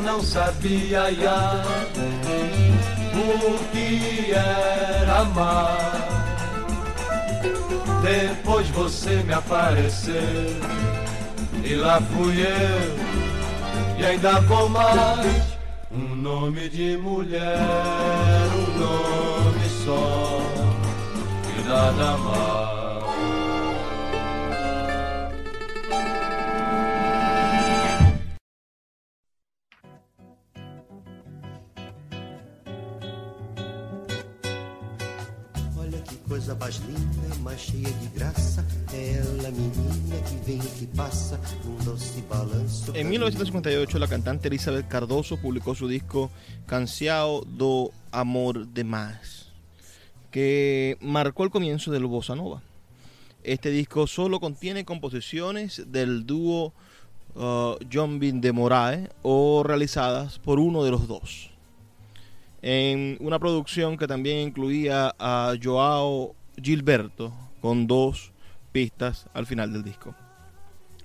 Exemplo, 0.00 0.02
não 0.02 0.22
sabia 0.22 1.10
ya, 1.10 1.62
o 3.14 3.58
que 3.70 4.32
era 4.32 5.20
amar. 5.20 6.08
Depois 8.02 8.68
você 8.70 9.22
me 9.22 9.34
apareceu 9.34 10.14
e 11.62 11.74
lá 11.74 12.00
fui 12.00 12.40
eu 12.40 13.98
e 13.98 14.06
ainda 14.06 14.40
vou 14.42 14.68
mais. 14.68 15.50
Um 15.92 16.14
nome 16.16 16.68
de 16.68 16.96
mulher, 16.96 17.58
um 18.54 18.78
nome 18.78 19.68
só 19.84 20.40
e 21.58 21.68
nada 21.68 22.16
mais. 22.18 22.69
Mais 36.30 36.76
linda, 36.86 37.34
mais 37.42 37.60
cheia 37.60 37.90
de 37.90 38.06
graça. 38.14 38.64
É 38.92 39.14
ela, 39.14 39.50
menina, 39.50 40.16
que 40.28 40.36
vem 40.46 40.58
e 40.58 40.78
que 40.78 40.86
passa, 40.86 41.40
doce 41.84 42.22
balanço. 42.22 42.92
En 42.94 43.04
1958, 43.04 43.98
la 43.98 44.06
cantante 44.06 44.46
Elizabeth 44.46 44.86
Cardoso 44.86 45.36
publicó 45.38 45.74
su 45.74 45.88
disco 45.88 46.30
Canciao 46.66 47.44
do 47.44 47.90
Amor 48.12 48.66
de 48.66 48.84
Más, 48.84 49.48
que 50.30 50.96
marcó 51.00 51.42
el 51.42 51.50
comienzo 51.50 51.90
del 51.90 52.06
bossa 52.06 52.36
nova. 52.36 52.62
Este 53.42 53.70
disco 53.70 54.06
solo 54.06 54.38
contiene 54.38 54.84
composiciones 54.84 55.82
del 55.90 56.26
dúo 56.26 56.72
uh, 57.34 57.74
John 57.92 58.20
Bin 58.20 58.40
de 58.40 58.52
Moraes 58.52 59.08
o 59.22 59.64
realizadas 59.64 60.38
por 60.38 60.60
uno 60.60 60.84
de 60.84 60.90
los 60.92 61.08
dos 61.08 61.49
en 62.62 63.16
una 63.20 63.38
producción 63.38 63.96
que 63.96 64.06
también 64.06 64.48
incluía 64.48 65.14
a 65.18 65.54
Joao 65.62 66.34
Gilberto 66.62 67.32
con 67.60 67.86
dos 67.86 68.32
pistas 68.72 69.26
al 69.32 69.46
final 69.46 69.72
del 69.72 69.82
disco. 69.82 70.14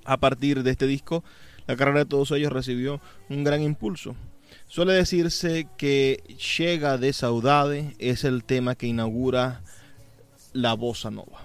A 0.03 0.17
partir 0.17 0.63
de 0.63 0.71
este 0.71 0.87
disco, 0.87 1.23
la 1.67 1.75
carrera 1.75 1.99
de 1.99 2.05
todos 2.05 2.31
ellos 2.31 2.51
recibió 2.51 3.01
un 3.29 3.43
gran 3.43 3.61
impulso. 3.61 4.15
Suele 4.67 4.93
decirse 4.93 5.67
que 5.77 6.23
Llega 6.57 6.97
de 6.97 7.13
Saudade 7.13 7.95
es 7.99 8.23
el 8.23 8.43
tema 8.43 8.75
que 8.75 8.87
inaugura 8.87 9.61
la 10.53 10.73
bossa 10.73 11.11
nova. 11.11 11.39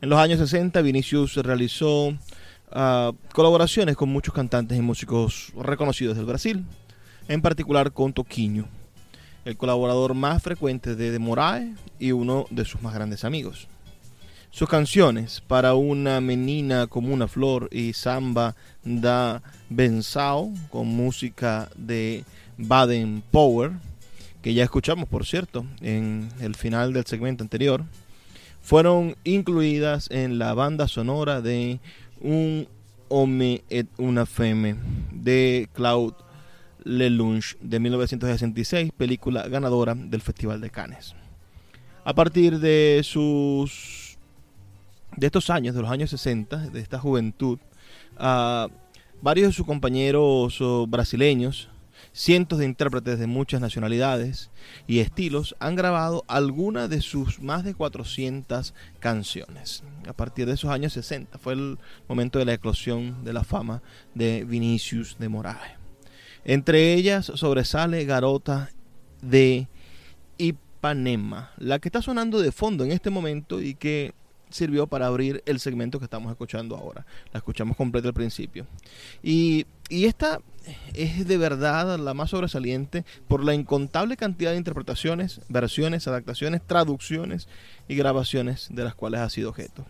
En 0.00 0.08
los 0.08 0.18
años 0.18 0.38
60, 0.38 0.82
Vinicius 0.82 1.36
realizó 1.36 2.16
ah, 2.70 3.12
colaboraciones 3.32 3.96
con 3.96 4.10
muchos 4.10 4.34
cantantes 4.34 4.76
y 4.76 4.82
músicos 4.82 5.52
reconocidos 5.56 6.16
del 6.16 6.26
Brasil, 6.26 6.64
en 7.28 7.40
particular 7.40 7.92
con 7.92 8.12
Toquinho. 8.12 8.66
el 9.44 9.56
colaborador 9.56 10.14
más 10.14 10.42
frecuente 10.42 10.94
de 10.94 11.10
De 11.10 11.74
y 11.98 12.12
uno 12.12 12.46
de 12.50 12.64
sus 12.64 12.80
más 12.82 12.94
grandes 12.94 13.24
amigos. 13.24 13.68
Sus 14.50 14.68
canciones, 14.68 15.42
Para 15.46 15.74
una 15.74 16.20
menina 16.20 16.86
como 16.86 17.12
una 17.12 17.28
flor 17.28 17.68
y 17.72 17.92
Samba 17.92 18.54
da 18.84 19.42
Bensao, 19.68 20.52
con 20.70 20.86
música 20.86 21.68
de 21.76 22.24
Baden 22.56 23.22
Power, 23.30 23.72
que 24.42 24.54
ya 24.54 24.62
escuchamos, 24.62 25.08
por 25.08 25.26
cierto, 25.26 25.66
en 25.80 26.28
el 26.40 26.54
final 26.54 26.92
del 26.92 27.04
segmento 27.04 27.42
anterior, 27.42 27.84
fueron 28.62 29.16
incluidas 29.24 30.08
en 30.10 30.38
la 30.38 30.54
banda 30.54 30.88
sonora 30.88 31.40
de 31.42 31.80
Un 32.20 32.68
Homme 33.08 33.62
et 33.68 33.86
una 33.98 34.24
Femme 34.24 34.76
de 35.12 35.68
Claude 35.74 36.14
Lelouch 36.84 37.56
de 37.60 37.80
1966, 37.80 38.92
película 38.96 39.48
ganadora 39.48 39.94
del 39.94 40.20
Festival 40.20 40.60
de 40.60 40.70
Cannes. 40.70 41.14
A 42.04 42.14
partir 42.14 42.58
de 42.58 43.00
sus 43.02 44.18
de 45.16 45.26
estos 45.26 45.48
años, 45.50 45.74
de 45.74 45.82
los 45.82 45.90
años 45.90 46.10
60, 46.10 46.70
de 46.70 46.80
esta 46.80 46.98
juventud, 46.98 47.58
uh, 48.18 48.68
varios 49.22 49.48
de 49.48 49.52
sus 49.52 49.66
compañeros 49.66 50.60
uh, 50.60 50.86
brasileños 50.86 51.68
Cientos 52.12 52.60
de 52.60 52.64
intérpretes 52.64 53.18
de 53.18 53.26
muchas 53.26 53.60
nacionalidades 53.60 54.50
y 54.86 55.00
estilos 55.00 55.56
han 55.58 55.74
grabado 55.74 56.24
algunas 56.28 56.88
de 56.88 57.00
sus 57.00 57.40
más 57.40 57.64
de 57.64 57.74
400 57.74 58.72
canciones. 59.00 59.82
A 60.06 60.12
partir 60.12 60.46
de 60.46 60.52
esos 60.52 60.70
años 60.70 60.92
60 60.92 61.38
fue 61.38 61.54
el 61.54 61.78
momento 62.08 62.38
de 62.38 62.44
la 62.44 62.54
eclosión 62.54 63.24
de 63.24 63.32
la 63.32 63.42
fama 63.42 63.82
de 64.14 64.44
Vinicius 64.44 65.18
de 65.18 65.28
Moraes. 65.28 65.83
Entre 66.44 66.94
ellas 66.94 67.26
sobresale 67.34 68.04
Garota 68.04 68.70
de 69.22 69.68
Ipanema, 70.38 71.52
la 71.56 71.78
que 71.78 71.88
está 71.88 72.02
sonando 72.02 72.40
de 72.40 72.52
fondo 72.52 72.84
en 72.84 72.92
este 72.92 73.10
momento 73.10 73.60
y 73.60 73.74
que 73.74 74.12
sirvió 74.50 74.86
para 74.86 75.06
abrir 75.06 75.42
el 75.46 75.58
segmento 75.58 75.98
que 75.98 76.04
estamos 76.04 76.30
escuchando 76.30 76.76
ahora. 76.76 77.04
La 77.32 77.38
escuchamos 77.38 77.76
completa 77.76 78.08
al 78.08 78.14
principio. 78.14 78.66
Y, 79.22 79.66
y 79.88 80.04
esta 80.04 80.40
es 80.94 81.26
de 81.26 81.36
verdad 81.36 81.98
la 81.98 82.14
más 82.14 82.30
sobresaliente 82.30 83.04
por 83.26 83.44
la 83.44 83.54
incontable 83.54 84.16
cantidad 84.16 84.52
de 84.52 84.58
interpretaciones, 84.58 85.40
versiones, 85.48 86.06
adaptaciones, 86.06 86.62
traducciones 86.64 87.48
y 87.88 87.96
grabaciones 87.96 88.68
de 88.70 88.84
las 88.84 88.94
cuales 88.94 89.20
ha 89.20 89.30
sido 89.30 89.50
objeto. 89.50 89.84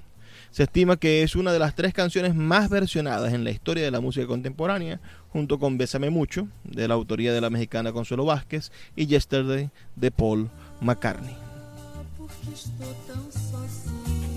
Se 0.54 0.62
estima 0.62 0.96
que 0.96 1.24
es 1.24 1.34
una 1.34 1.52
de 1.52 1.58
las 1.58 1.74
tres 1.74 1.92
canciones 1.92 2.36
más 2.36 2.70
versionadas 2.70 3.32
en 3.32 3.42
la 3.42 3.50
historia 3.50 3.82
de 3.82 3.90
la 3.90 3.98
música 3.98 4.28
contemporánea, 4.28 5.00
junto 5.30 5.58
con 5.58 5.78
Bésame 5.78 6.10
Mucho, 6.10 6.46
de 6.62 6.86
la 6.86 6.94
autoría 6.94 7.32
de 7.32 7.40
la 7.40 7.50
mexicana 7.50 7.92
Consuelo 7.92 8.24
Vázquez, 8.24 8.70
y 8.94 9.06
Yesterday, 9.06 9.70
de 9.96 10.10
Paul 10.12 10.48
McCartney. 10.80 11.34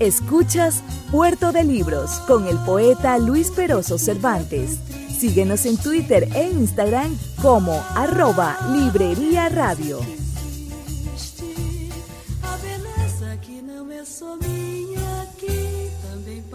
Escuchas 0.00 0.82
Puerto 1.12 1.52
de 1.52 1.62
Libros 1.62 2.10
con 2.26 2.48
el 2.48 2.56
poeta 2.66 3.16
Luis 3.18 3.52
Peroso 3.52 3.96
Cervantes. 3.96 4.80
Síguenos 5.16 5.66
en 5.66 5.76
Twitter 5.76 6.28
e 6.34 6.50
Instagram 6.50 7.16
como 7.40 7.80
arroba 7.94 8.58
Librería 8.72 9.48
Radio. 9.50 10.00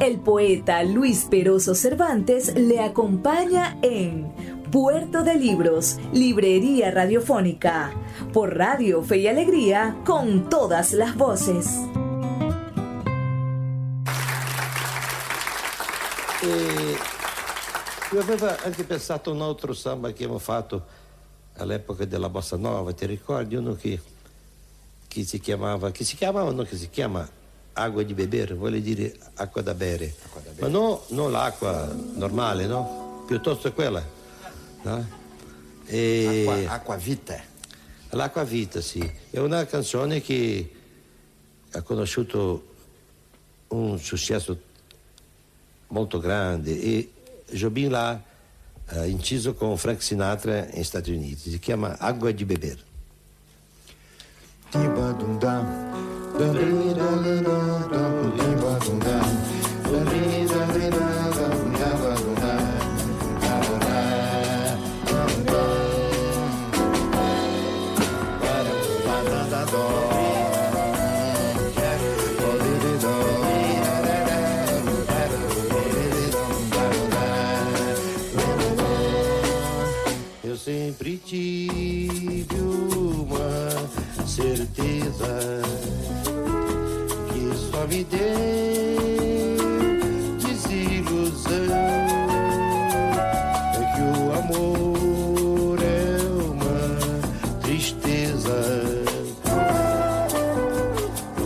El 0.00 0.18
poeta 0.18 0.82
Luis 0.82 1.26
Peroso 1.28 1.74
Cervantes 1.74 2.54
le 2.56 2.80
acompaña 2.80 3.76
en 3.82 4.32
Puerto 4.72 5.22
de 5.22 5.34
Libros, 5.34 5.98
Librería 6.14 6.90
Radiofónica, 6.90 7.92
por 8.32 8.56
Radio 8.56 9.02
Fe 9.02 9.18
y 9.18 9.28
Alegría, 9.28 10.00
con 10.06 10.48
todas 10.48 10.94
las 10.94 11.14
voces. 11.16 11.66
E 16.42 16.96
io 18.14 18.20
avevo 18.22 18.48
anche 18.64 18.84
pensato 18.84 19.30
a 19.30 19.34
un 19.34 19.42
altro 19.42 19.74
samba 19.74 20.08
che 20.08 20.24
abbiamo 20.24 20.38
fatto 20.38 20.82
all'epoca 21.56 22.06
della 22.06 22.30
Bossa 22.30 22.56
Nova, 22.56 22.90
ti 22.94 23.04
ricordi? 23.04 23.54
Uno 23.54 23.74
che, 23.74 24.00
che 25.06 25.24
si 25.24 25.38
chiamava, 25.40 25.90
che 25.90 26.04
si 26.04 26.16
chiamava, 26.16 26.50
no 26.52 26.62
che 26.62 26.76
si 26.76 26.88
chiama 26.88 27.38
Água 27.72 28.02
di 28.02 28.14
beber, 28.14 28.56
vuole 28.56 28.80
dire 28.80 29.16
acqua 29.34 29.62
da 29.62 29.74
bere. 29.74 30.14
Ma 30.58 30.68
no, 30.68 31.04
non 31.08 31.30
l'acqua 31.30 31.92
normale, 32.14 32.66
no? 32.66 33.24
Piuttosto 33.26 33.72
quella. 33.72 34.04
No? 34.82 35.08
E... 35.86 36.44
Acqua, 36.46 36.72
acqua 36.72 36.96
vita. 36.96 37.42
L'acqua 38.10 38.44
vita, 38.44 38.80
sì. 38.80 39.00
È 39.30 39.38
una 39.38 39.64
canzone 39.66 40.20
che 40.20 40.72
ha 41.72 41.82
conosciuto 41.82 42.68
un 43.68 43.98
successo 43.98 44.60
molto 45.88 46.18
grande 46.18 46.80
e 46.80 47.12
Jobim 47.50 47.90
l'ha 47.90 48.20
eh, 48.88 49.08
inciso 49.08 49.54
con 49.54 49.76
Frank 49.76 50.02
Sinatra 50.02 50.64
negli 50.64 50.82
Stati 50.84 51.12
Uniti. 51.12 51.50
Si 51.50 51.58
chiama 51.58 51.96
Acqua 51.98 52.30
di 52.32 52.44
beber. 52.44 52.88
Eu 54.72 56.09
sempre 80.70 81.16
tive 81.16 82.54
uma 82.60 84.26
certeza 84.26 85.62
só 87.80 87.86
me 87.86 88.04
deu 88.04 88.20
desilusão. 90.38 91.50
É 93.74 93.82
que 93.94 94.02
o 94.02 94.32
amor 94.38 95.78
é 95.80 96.18
uma 96.50 96.78
tristeza, 97.62 98.58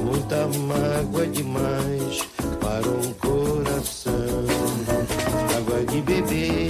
muita 0.02 0.46
mágoa 0.58 1.26
demais 1.28 2.14
para 2.60 2.88
um 2.88 3.12
coração. 3.14 4.44
Água 5.56 5.84
de 5.86 6.00
beber, 6.02 6.68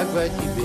água 0.00 0.28
de 0.28 0.46
beber, 0.48 0.61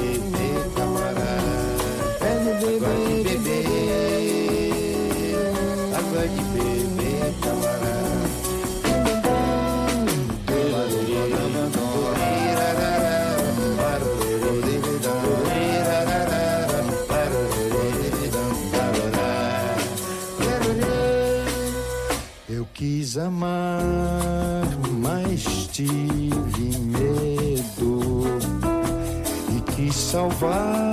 salvar 30.17 30.86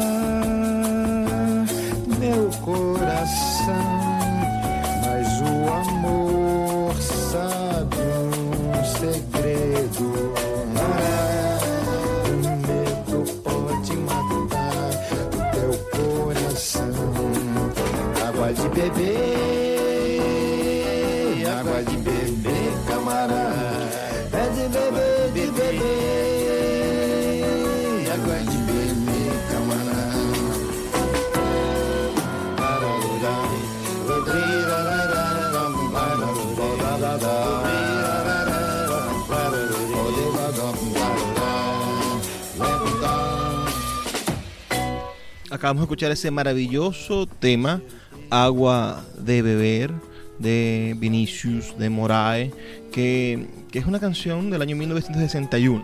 Acabamos 45.65 45.81
de 45.81 45.85
escuchar 45.85 46.13
ese 46.13 46.31
maravilloso 46.31 47.27
tema, 47.27 47.81
Agua 48.29 49.03
de 49.17 49.41
Beber, 49.41 49.93
de 50.39 50.95
Vinicius 50.99 51.79
de 51.79 51.89
Moraes, 51.89 52.53
que, 52.93 53.47
que 53.73 53.79
es 53.79 53.87
una 53.87 53.99
canción 53.99 54.51
del 54.51 54.61
año 54.61 54.77
1961. 54.77 55.83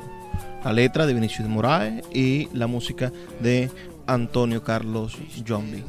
La 0.62 0.74
letra 0.74 1.06
de 1.06 1.14
Vinicius 1.14 1.44
de 1.44 1.54
Moraes 1.54 2.04
y 2.12 2.50
la 2.52 2.66
música 2.66 3.10
de 3.40 3.70
Antonio 4.06 4.62
Carlos 4.62 5.16
Jombi. 5.48 5.82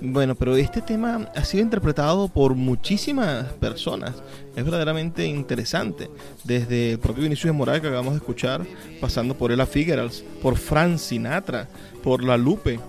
Bueno, 0.00 0.34
pero 0.34 0.56
este 0.56 0.82
tema 0.82 1.30
ha 1.36 1.44
sido 1.44 1.62
interpretado 1.62 2.26
por 2.26 2.56
muchísimas 2.56 3.44
personas. 3.52 4.14
Es 4.56 4.64
verdaderamente 4.64 5.24
interesante. 5.26 6.10
Desde 6.42 6.90
el 6.94 6.98
propio 6.98 7.22
Vinicius 7.22 7.52
de 7.52 7.58
Moraes 7.58 7.82
que 7.82 7.86
acabamos 7.86 8.14
de 8.14 8.18
escuchar, 8.18 8.66
pasando 9.00 9.36
por 9.36 9.52
Ella 9.52 9.64
Fitzgerald, 9.64 10.12
por 10.42 10.56
Frank 10.56 10.98
Sinatra, 10.98 11.68
por 12.02 12.24
La 12.24 12.36
Lupe. 12.36 12.80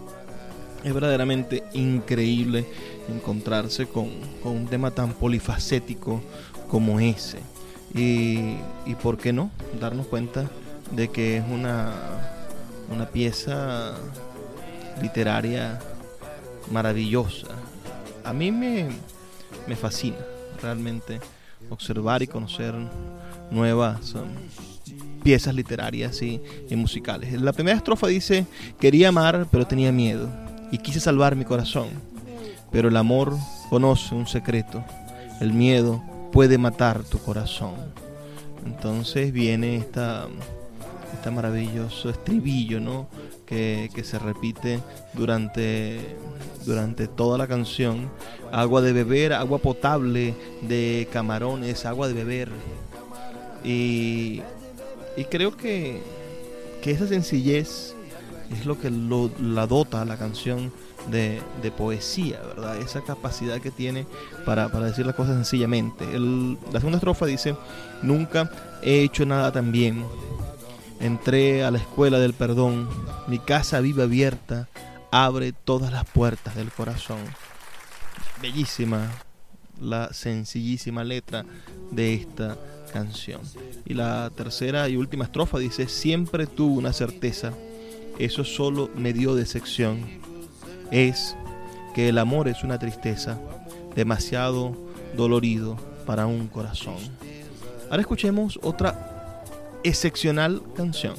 Es 0.83 0.93
verdaderamente 0.93 1.63
increíble 1.73 2.65
encontrarse 3.09 3.85
con, 3.85 4.09
con 4.41 4.53
un 4.53 4.67
tema 4.67 4.91
tan 4.91 5.13
polifacético 5.13 6.21
como 6.69 6.99
ese. 6.99 7.39
Y, 7.93 8.55
y 8.85 8.95
por 9.01 9.17
qué 9.17 9.33
no 9.33 9.49
darnos 9.79 10.07
cuenta 10.07 10.49
de 10.91 11.09
que 11.09 11.37
es 11.37 11.43
una, 11.49 11.91
una 12.93 13.07
pieza 13.07 13.95
literaria 15.01 15.79
maravillosa. 16.71 17.47
A 18.23 18.31
mí 18.31 18.51
me, 18.51 18.87
me 19.67 19.75
fascina 19.75 20.17
realmente 20.61 21.19
observar 21.69 22.21
y 22.21 22.27
conocer 22.27 22.73
nuevas 23.51 24.13
um, 24.13 24.29
piezas 25.23 25.53
literarias 25.55 26.21
y, 26.21 26.41
y 26.69 26.75
musicales. 26.75 27.39
La 27.41 27.53
primera 27.53 27.77
estrofa 27.77 28.07
dice, 28.07 28.45
quería 28.79 29.09
amar 29.09 29.47
pero 29.51 29.65
tenía 29.67 29.91
miedo 29.91 30.29
y 30.71 30.77
quise 30.77 30.99
salvar 30.99 31.35
mi 31.35 31.45
corazón, 31.45 31.87
pero 32.71 32.89
el 32.89 32.97
amor 32.97 33.35
conoce 33.69 34.15
un 34.15 34.27
secreto, 34.27 34.83
el 35.39 35.53
miedo 35.53 36.01
puede 36.31 36.57
matar 36.57 37.03
tu 37.03 37.19
corazón. 37.19 37.73
Entonces 38.65 39.31
viene 39.31 39.77
esta, 39.77 40.27
este 41.13 41.31
maravilloso 41.31 42.09
estribillo, 42.09 42.79
¿no? 42.79 43.07
Que, 43.45 43.89
que 43.95 44.03
se 44.03 44.19
repite 44.19 44.79
durante, 45.13 46.15
durante 46.65 47.07
toda 47.07 47.37
la 47.37 47.47
canción. 47.47 48.09
Agua 48.51 48.81
de 48.81 48.93
beber, 48.93 49.33
agua 49.33 49.59
potable 49.59 50.35
de 50.61 51.07
camarones, 51.11 51.85
agua 51.85 52.07
de 52.07 52.13
beber. 52.13 52.49
Y, 53.63 54.41
y 55.17 55.23
creo 55.29 55.57
que, 55.57 56.01
que 56.81 56.91
esa 56.91 57.07
sencillez 57.07 57.95
es 58.51 58.65
lo 58.65 58.79
que 58.79 58.89
la 58.89 59.67
dota 59.67 60.03
la 60.05 60.17
canción 60.17 60.71
de, 61.09 61.41
poesía, 61.77 62.41
¿verdad? 62.41 62.77
Esa 62.77 63.01
capacidad 63.01 63.59
que 63.59 63.71
tiene 63.71 64.05
para, 64.45 64.67
decir 64.67 65.05
las 65.05 65.15
cosas 65.15 65.35
sencillamente. 65.35 66.05
La 66.05 66.79
segunda 66.79 66.97
estrofa 66.97 67.25
dice, 67.25 67.55
nunca 68.01 68.51
he 68.81 69.03
hecho 69.03 69.25
nada 69.25 69.51
tan 69.51 69.71
bien. 69.71 70.05
Entré 70.99 71.63
a 71.63 71.71
la 71.71 71.77
escuela 71.77 72.19
del 72.19 72.33
perdón, 72.33 72.89
mi 73.27 73.39
casa 73.39 73.79
viva 73.79 74.03
abierta, 74.03 74.67
abre 75.11 75.53
todas 75.53 75.91
las 75.91 76.05
puertas 76.05 76.55
del 76.55 76.71
corazón. 76.71 77.19
Bellísima 78.41 79.09
la 79.81 80.11
sencillísima 80.13 81.03
letra 81.03 81.45
de 81.91 82.13
esta 82.13 82.57
canción. 82.91 83.41
Y 83.85 83.93
la 83.93 84.31
tercera 84.35 84.89
y 84.89 84.97
última 84.97 85.25
estrofa 85.25 85.57
dice, 85.59 85.87
siempre 85.87 86.47
tuve 86.47 86.77
una 86.77 86.93
certeza, 86.93 87.53
eso 88.19 88.43
solo 88.43 88.89
me 88.95 89.13
dio 89.13 89.33
decepción. 89.33 89.99
Es 90.91 91.35
que 91.95 92.09
el 92.09 92.17
amor 92.17 92.47
es 92.47 92.63
una 92.63 92.77
tristeza, 92.77 93.39
demasiado 93.95 94.75
dolorido 95.15 95.77
para 96.05 96.27
un 96.27 96.47
corazón. 96.47 96.97
Ahora 97.89 98.01
escuchemos 98.01 98.59
otra 98.61 99.43
excepcional 99.83 100.61
canción, 100.75 101.15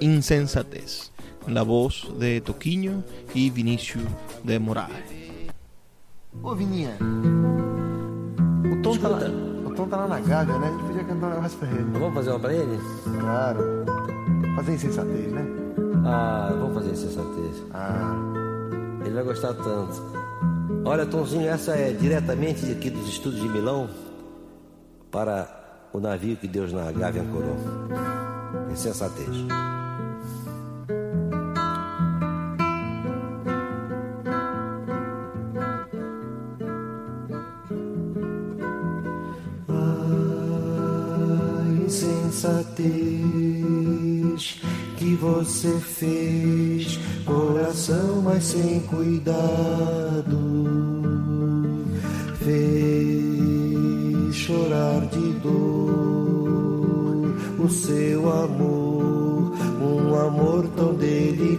Insensatez, 0.00 1.10
la 1.48 1.62
voz 1.62 2.12
de 2.18 2.40
Toquinho 2.40 3.02
y 3.34 3.50
Vinícius 3.50 4.04
de 4.44 4.58
Moraes. 4.58 4.92
Ô 6.42 6.54
Vininha, 6.54 6.96
o 8.70 8.82
Tom, 8.82 8.96
tá 8.98 9.08
lá, 9.08 9.18
o 9.18 9.74
Tom 9.74 9.88
tá 9.88 9.96
lá 9.96 10.06
na 10.06 10.20
Gávea, 10.20 10.58
né? 10.58 10.66
A 10.66 10.70
gente 10.70 10.82
podia 10.82 11.04
cantar 11.04 11.26
um 11.28 11.34
negócio 11.34 11.58
pra 11.58 11.70
ele. 11.70 11.82
Vamos 11.84 12.14
fazer 12.14 12.30
uma 12.30 12.40
pra 12.40 12.52
ele? 12.52 12.78
Claro. 13.20 13.84
Fazer 14.54 14.74
insensatez, 14.74 15.32
né? 15.32 15.65
Ah, 16.06 16.48
vamos 16.52 16.74
fazer 16.74 16.92
insensatez. 16.92 17.62
Ah. 17.74 18.14
Ele 19.04 19.14
vai 19.14 19.24
gostar 19.24 19.54
tanto. 19.54 20.02
Olha, 20.84 21.04
Tomzinho, 21.04 21.48
essa 21.48 21.72
é 21.72 21.92
diretamente 21.92 22.70
aqui 22.70 22.90
dos 22.90 23.08
estúdios 23.08 23.42
de 23.42 23.48
Milão 23.48 23.90
para 25.10 25.48
o 25.92 25.98
navio 25.98 26.36
que 26.36 26.46
Deus 26.46 26.72
na 26.72 26.92
Gávea 26.92 27.22
ancorou. 27.22 27.56
Insensatez. 28.70 29.28
insensatez 29.28 29.75
você 45.46 45.78
fez, 45.78 46.98
coração, 47.24 48.20
mas 48.22 48.42
sem 48.42 48.80
cuidado, 48.80 50.36
fez 52.40 54.34
chorar 54.34 55.06
de 55.06 55.32
dor 55.34 57.32
o 57.60 57.68
seu 57.68 58.28
amor, 58.28 59.54
um 59.80 60.14
amor 60.16 60.66
tão 60.74 60.94
delicado. 60.94 61.56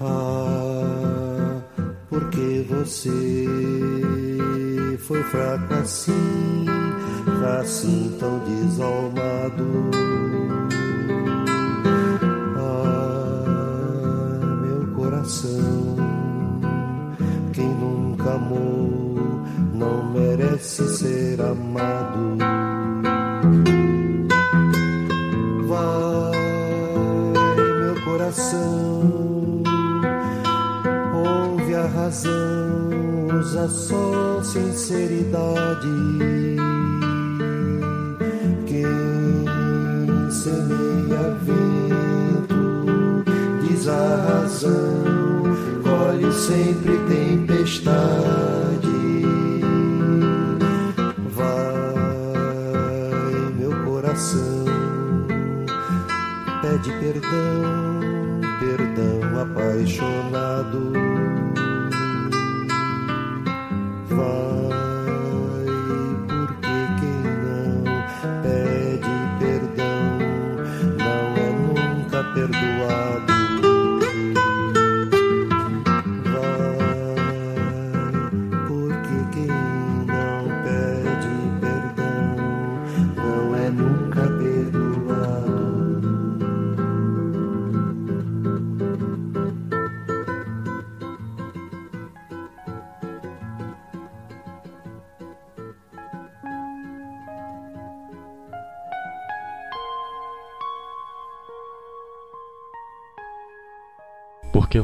Ah, 0.00 1.60
porque 2.08 2.64
você 2.68 3.18
foi 4.98 5.20
fraco 5.24 5.74
assim 5.74 6.30
assim 7.60 8.16
tão 8.18 8.38
desalmado. 8.40 10.29
Quem 17.52 17.68
nunca 17.68 18.34
amou 18.34 19.14
não 19.72 20.12
merece 20.12 20.88
ser 20.88 21.40
amado. 21.40 22.36
Vai, 25.68 26.34
meu 27.80 28.04
coração, 28.04 29.62
ouve 31.14 31.74
a 31.74 31.86
razão, 31.86 33.38
usa 33.38 33.68
só 33.68 34.42
sinceridade. 34.42 36.00
semeia 40.42 41.36
vento, 41.42 42.54
diz 43.62 43.86
a 43.88 44.16
razão, 44.28 45.19
colhe 46.20 46.32
sempre 46.32 46.98
tempestade. 47.08 47.96
Vai, 51.30 51.94
meu 53.58 53.72
coração, 53.84 54.64
pede 56.60 56.92
perdão, 57.00 58.00
perdão 58.60 59.40
apaixonado. 59.40 60.92
Vai, 64.08 64.59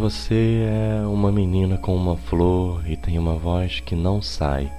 você 0.09 0.65
é 0.71 1.05
uma 1.05 1.33
menina 1.33 1.77
com 1.79 1.97
uma 1.97 2.17
flor 2.17 2.89
e 2.89 2.97
tem 2.97 3.19
uma 3.19 3.35
voz 3.35 3.81
que 3.81 3.97
não 3.97 4.23
sai. 4.23 4.71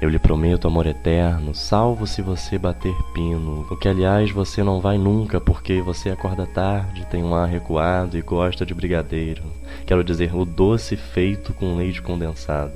Eu 0.00 0.08
lhe 0.08 0.18
prometo 0.18 0.66
amor 0.66 0.84
eterno, 0.84 1.54
salvo 1.54 2.08
se 2.08 2.20
você 2.20 2.58
bater 2.58 2.92
pino, 3.14 3.64
o 3.70 3.76
que 3.76 3.86
aliás 3.86 4.32
você 4.32 4.64
não 4.64 4.80
vai 4.80 4.98
nunca 4.98 5.40
porque 5.40 5.80
você 5.80 6.10
acorda 6.10 6.44
tarde, 6.44 7.06
tem 7.06 7.22
um 7.22 7.36
ar 7.36 7.48
recuado 7.48 8.18
e 8.18 8.20
gosta 8.20 8.66
de 8.66 8.74
brigadeiro. 8.74 9.44
Quero 9.86 10.02
dizer, 10.02 10.34
o 10.34 10.44
doce 10.44 10.96
feito 10.96 11.54
com 11.54 11.76
leite 11.76 12.02
condensado. 12.02 12.74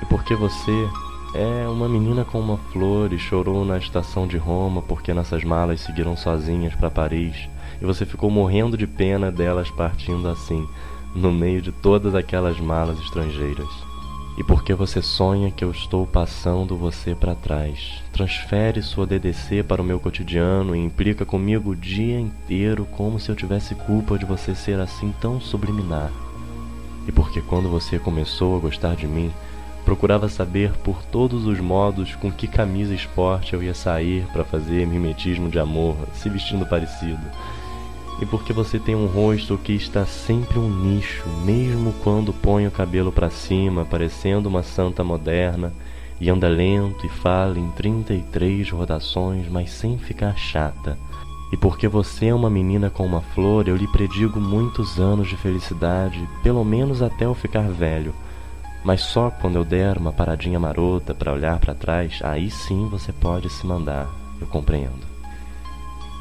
E 0.00 0.04
porque 0.08 0.36
você 0.36 0.88
é 1.36 1.68
uma 1.68 1.86
menina 1.86 2.24
com 2.24 2.40
uma 2.40 2.56
flor 2.56 3.12
e 3.12 3.18
chorou 3.18 3.62
na 3.62 3.76
estação 3.76 4.26
de 4.26 4.38
Roma 4.38 4.80
porque 4.80 5.12
nossas 5.12 5.44
malas 5.44 5.80
seguiram 5.82 6.16
sozinhas 6.16 6.74
para 6.74 6.90
Paris 6.90 7.36
e 7.80 7.84
você 7.84 8.06
ficou 8.06 8.30
morrendo 8.30 8.76
de 8.76 8.86
pena 8.86 9.30
delas 9.30 9.70
partindo 9.70 10.28
assim, 10.28 10.66
no 11.14 11.30
meio 11.30 11.60
de 11.60 11.70
todas 11.70 12.14
aquelas 12.14 12.58
malas 12.58 12.98
estrangeiras. 13.00 13.68
E 14.38 14.44
porque 14.44 14.72
você 14.72 15.02
sonha 15.02 15.50
que 15.50 15.62
eu 15.62 15.70
estou 15.70 16.06
passando 16.06 16.76
você 16.76 17.14
para 17.14 17.34
trás, 17.34 18.02
transfere 18.12 18.82
sua 18.82 19.06
DDC 19.06 19.62
para 19.62 19.82
o 19.82 19.84
meu 19.84 20.00
cotidiano 20.00 20.74
e 20.74 20.78
implica 20.78 21.26
comigo 21.26 21.70
o 21.70 21.76
dia 21.76 22.18
inteiro 22.18 22.86
como 22.92 23.20
se 23.20 23.30
eu 23.30 23.36
tivesse 23.36 23.74
culpa 23.74 24.18
de 24.18 24.24
você 24.24 24.54
ser 24.54 24.80
assim 24.80 25.12
tão 25.20 25.38
subliminar. 25.38 26.10
E 27.06 27.12
porque 27.12 27.42
quando 27.42 27.68
você 27.68 27.98
começou 27.98 28.56
a 28.56 28.60
gostar 28.60 28.96
de 28.96 29.06
mim, 29.06 29.30
Procurava 29.86 30.28
saber 30.28 30.72
por 30.82 31.00
todos 31.04 31.46
os 31.46 31.60
modos 31.60 32.16
com 32.16 32.28
que 32.28 32.48
camisa 32.48 32.92
esporte 32.92 33.54
eu 33.54 33.62
ia 33.62 33.72
sair 33.72 34.26
para 34.32 34.42
fazer 34.42 34.84
mimetismo 34.84 35.48
de 35.48 35.60
amor, 35.60 35.96
se 36.12 36.28
vestindo 36.28 36.66
parecido. 36.66 37.22
E 38.20 38.26
porque 38.26 38.52
você 38.52 38.80
tem 38.80 38.96
um 38.96 39.06
rosto 39.06 39.56
que 39.56 39.72
está 39.72 40.04
sempre 40.04 40.58
um 40.58 40.68
nicho, 40.68 41.24
mesmo 41.44 41.94
quando 42.02 42.32
põe 42.32 42.66
o 42.66 42.70
cabelo 42.70 43.12
para 43.12 43.30
cima, 43.30 43.84
parecendo 43.84 44.48
uma 44.48 44.64
santa 44.64 45.04
moderna, 45.04 45.72
e 46.20 46.28
anda 46.28 46.48
lento 46.48 47.06
e 47.06 47.08
fala 47.08 47.56
em 47.56 47.70
33 47.70 48.68
rodações, 48.72 49.48
mas 49.48 49.70
sem 49.70 49.96
ficar 49.98 50.36
chata. 50.36 50.98
E 51.52 51.56
porque 51.56 51.86
você 51.86 52.26
é 52.26 52.34
uma 52.34 52.50
menina 52.50 52.90
com 52.90 53.06
uma 53.06 53.20
flor, 53.20 53.68
eu 53.68 53.76
lhe 53.76 53.86
predigo 53.86 54.40
muitos 54.40 54.98
anos 54.98 55.28
de 55.28 55.36
felicidade, 55.36 56.28
pelo 56.42 56.64
menos 56.64 57.02
até 57.02 57.24
eu 57.24 57.34
ficar 57.34 57.70
velho 57.70 58.12
mas 58.86 59.00
só 59.00 59.32
quando 59.32 59.56
eu 59.56 59.64
der 59.64 59.98
uma 59.98 60.12
paradinha 60.12 60.60
marota 60.60 61.12
para 61.12 61.32
olhar 61.32 61.58
para 61.58 61.74
trás, 61.74 62.20
aí 62.22 62.48
sim 62.48 62.88
você 62.88 63.12
pode 63.12 63.50
se 63.50 63.66
mandar, 63.66 64.08
eu 64.40 64.46
compreendo. 64.46 65.04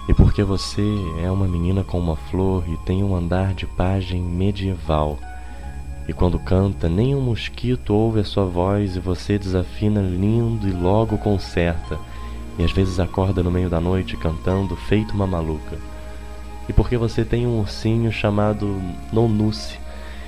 E 0.10 0.16
porque 0.16 0.44
você 0.44 0.82
é 1.22 1.30
uma 1.30 1.48
menina 1.48 1.84
com 1.84 2.00
uma 2.00 2.16
flor 2.16 2.64
e 2.68 2.76
tem 2.78 3.04
um 3.04 3.16
andar 3.16 3.54
de 3.54 3.68
pajem 3.68 4.20
medieval, 4.20 5.20
e 6.08 6.14
quando 6.14 6.40
canta, 6.40 6.90
nem 6.90 7.14
um 7.14 7.22
mosquito 7.22 7.94
ouve 7.94 8.22
a 8.22 8.24
sua 8.24 8.46
voz 8.46 8.96
e 8.96 9.00
você 9.00 9.38
desafina 9.38 10.02
lindo 10.02 10.68
e 10.68 10.72
logo 10.72 11.20
conserta, 11.20 12.00
e 12.58 12.64
às 12.64 12.72
vezes 12.72 13.00
acorda 13.00 13.44
no 13.44 13.52
meio 13.52 13.70
da 13.70 13.80
noite 13.80 14.18
cantando 14.18 14.76
feito 14.76 15.14
uma 15.14 15.28
maluca. 15.28 15.78
E 16.68 16.74
porque 16.74 16.98
você 16.98 17.24
tem 17.24 17.46
um 17.46 17.60
ursinho 17.60 18.12
chamado 18.12 18.82
Nonuce, 19.14 19.85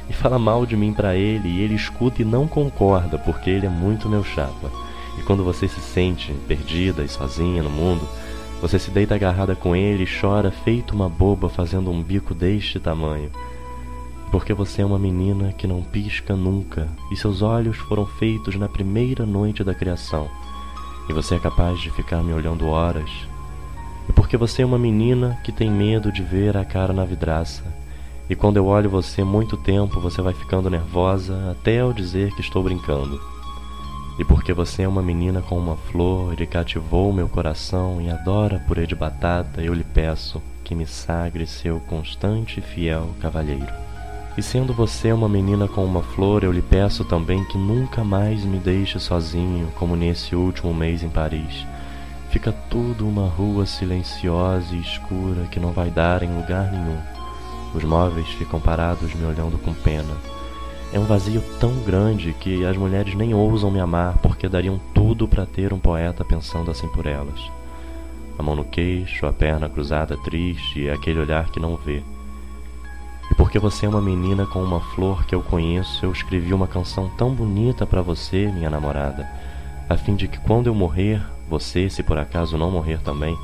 e 0.09 0.13
fala 0.13 0.39
mal 0.39 0.65
de 0.65 0.75
mim 0.75 0.93
para 0.93 1.15
ele 1.15 1.49
e 1.49 1.61
ele 1.61 1.75
escuta 1.75 2.21
e 2.21 2.25
não 2.25 2.47
concorda 2.47 3.17
porque 3.17 3.49
ele 3.49 3.65
é 3.65 3.69
muito 3.69 4.09
meu 4.09 4.23
chapa. 4.23 4.71
E 5.17 5.21
quando 5.23 5.43
você 5.43 5.67
se 5.67 5.81
sente 5.81 6.33
perdida 6.47 7.03
e 7.03 7.09
sozinha 7.09 7.61
no 7.61 7.69
mundo, 7.69 8.07
você 8.61 8.79
se 8.79 8.89
deita 8.89 9.15
agarrada 9.15 9.55
com 9.55 9.75
ele 9.75 10.03
e 10.03 10.19
chora 10.19 10.51
feito 10.51 10.95
uma 10.95 11.09
boba 11.09 11.49
fazendo 11.49 11.91
um 11.91 12.01
bico 12.01 12.33
deste 12.33 12.79
tamanho. 12.79 13.29
Porque 14.31 14.53
você 14.53 14.81
é 14.81 14.85
uma 14.85 14.99
menina 14.99 15.53
que 15.53 15.67
não 15.67 15.81
pisca 15.81 16.35
nunca 16.35 16.87
e 17.11 17.15
seus 17.15 17.41
olhos 17.41 17.77
foram 17.77 18.05
feitos 18.05 18.55
na 18.55 18.67
primeira 18.67 19.25
noite 19.25 19.63
da 19.63 19.73
criação. 19.73 20.29
E 21.09 21.13
você 21.13 21.35
é 21.35 21.39
capaz 21.39 21.79
de 21.79 21.89
ficar 21.91 22.21
me 22.21 22.33
olhando 22.33 22.67
horas. 22.67 23.09
E 24.07 24.13
porque 24.13 24.37
você 24.37 24.61
é 24.61 24.65
uma 24.65 24.77
menina 24.77 25.39
que 25.43 25.51
tem 25.51 25.69
medo 25.69 26.11
de 26.11 26.21
ver 26.21 26.57
a 26.57 26.65
cara 26.65 26.93
na 26.93 27.05
vidraça 27.05 27.63
e 28.29 28.35
quando 28.35 28.57
eu 28.57 28.65
olho 28.65 28.89
você 28.89 29.23
muito 29.23 29.55
tempo, 29.55 30.01
você 30.01 30.21
vai 30.21 30.33
ficando 30.33 30.69
nervosa 30.69 31.51
até 31.51 31.81
eu 31.81 31.93
dizer 31.93 32.33
que 32.33 32.41
estou 32.41 32.61
brincando. 32.61 33.19
E 34.19 34.25
porque 34.25 34.51
você 34.51 34.81
é 34.81 34.87
uma 34.87 35.01
menina 35.01 35.41
com 35.41 35.57
uma 35.57 35.77
flor 35.77 36.39
e 36.41 36.47
cativou 36.47 37.13
meu 37.13 37.29
coração 37.29 38.01
e 38.01 38.09
adora 38.09 38.63
purê 38.67 38.87
de 38.87 38.95
batata, 38.95 39.61
eu 39.61 39.73
lhe 39.73 39.83
peço 39.83 40.41
que 40.63 40.75
me 40.75 40.85
sagre 40.85 41.45
seu 41.45 41.79
constante 41.81 42.59
e 42.59 42.63
fiel 42.63 43.09
cavalheiro. 43.21 43.71
E 44.37 44.41
sendo 44.41 44.73
você 44.73 45.11
uma 45.11 45.29
menina 45.29 45.67
com 45.67 45.85
uma 45.85 46.03
flor, 46.03 46.43
eu 46.43 46.51
lhe 46.51 46.61
peço 46.61 47.05
também 47.05 47.43
que 47.45 47.57
nunca 47.57 48.03
mais 48.03 48.43
me 48.43 48.59
deixe 48.59 48.99
sozinho, 48.99 49.71
como 49.75 49.95
nesse 49.95 50.35
último 50.35 50.73
mês 50.73 51.01
em 51.01 51.09
Paris. 51.09 51.65
Fica 52.29 52.51
tudo 52.69 53.07
uma 53.07 53.27
rua 53.27 53.65
silenciosa 53.65 54.75
e 54.75 54.81
escura 54.81 55.47
que 55.49 55.59
não 55.59 55.71
vai 55.71 55.89
dar 55.89 56.21
em 56.21 56.35
lugar 56.35 56.71
nenhum. 56.71 57.16
Os 57.73 57.83
móveis 57.83 58.27
ficam 58.29 58.59
parados 58.59 59.13
me 59.13 59.25
olhando 59.25 59.57
com 59.57 59.73
pena. 59.73 60.15
É 60.93 60.99
um 60.99 61.05
vazio 61.05 61.43
tão 61.59 61.73
grande 61.83 62.33
que 62.39 62.65
as 62.65 62.77
mulheres 62.77 63.13
nem 63.13 63.33
ousam 63.33 63.69
me 63.69 63.79
amar 63.79 64.17
porque 64.19 64.47
dariam 64.47 64.79
tudo 64.93 65.27
para 65.27 65.45
ter 65.45 65.73
um 65.73 65.79
poeta 65.79 66.23
pensando 66.23 66.71
assim 66.71 66.87
por 66.87 67.05
elas. 67.05 67.39
A 68.39 68.43
mão 68.43 68.55
no 68.55 68.63
queixo, 68.63 69.25
a 69.25 69.33
perna 69.33 69.67
cruzada 69.67 70.15
triste 70.17 70.81
e 70.81 70.89
aquele 70.89 71.19
olhar 71.19 71.49
que 71.49 71.59
não 71.59 71.75
vê. 71.75 72.01
E 73.29 73.35
porque 73.35 73.59
você 73.59 73.85
é 73.85 73.89
uma 73.89 74.01
menina 74.01 74.45
com 74.45 74.63
uma 74.63 74.79
flor 74.79 75.25
que 75.25 75.35
eu 75.35 75.41
conheço, 75.41 76.05
eu 76.05 76.11
escrevi 76.11 76.53
uma 76.53 76.67
canção 76.67 77.09
tão 77.17 77.33
bonita 77.33 77.85
para 77.85 78.01
você, 78.01 78.47
minha 78.47 78.69
namorada, 78.69 79.27
a 79.89 79.97
fim 79.97 80.15
de 80.15 80.29
que 80.29 80.39
quando 80.39 80.67
eu 80.67 80.73
morrer, 80.73 81.21
você, 81.49 81.89
se 81.89 82.01
por 82.01 82.17
acaso 82.17 82.57
não 82.57 82.71
morrer 82.71 83.01
também, 83.01 83.37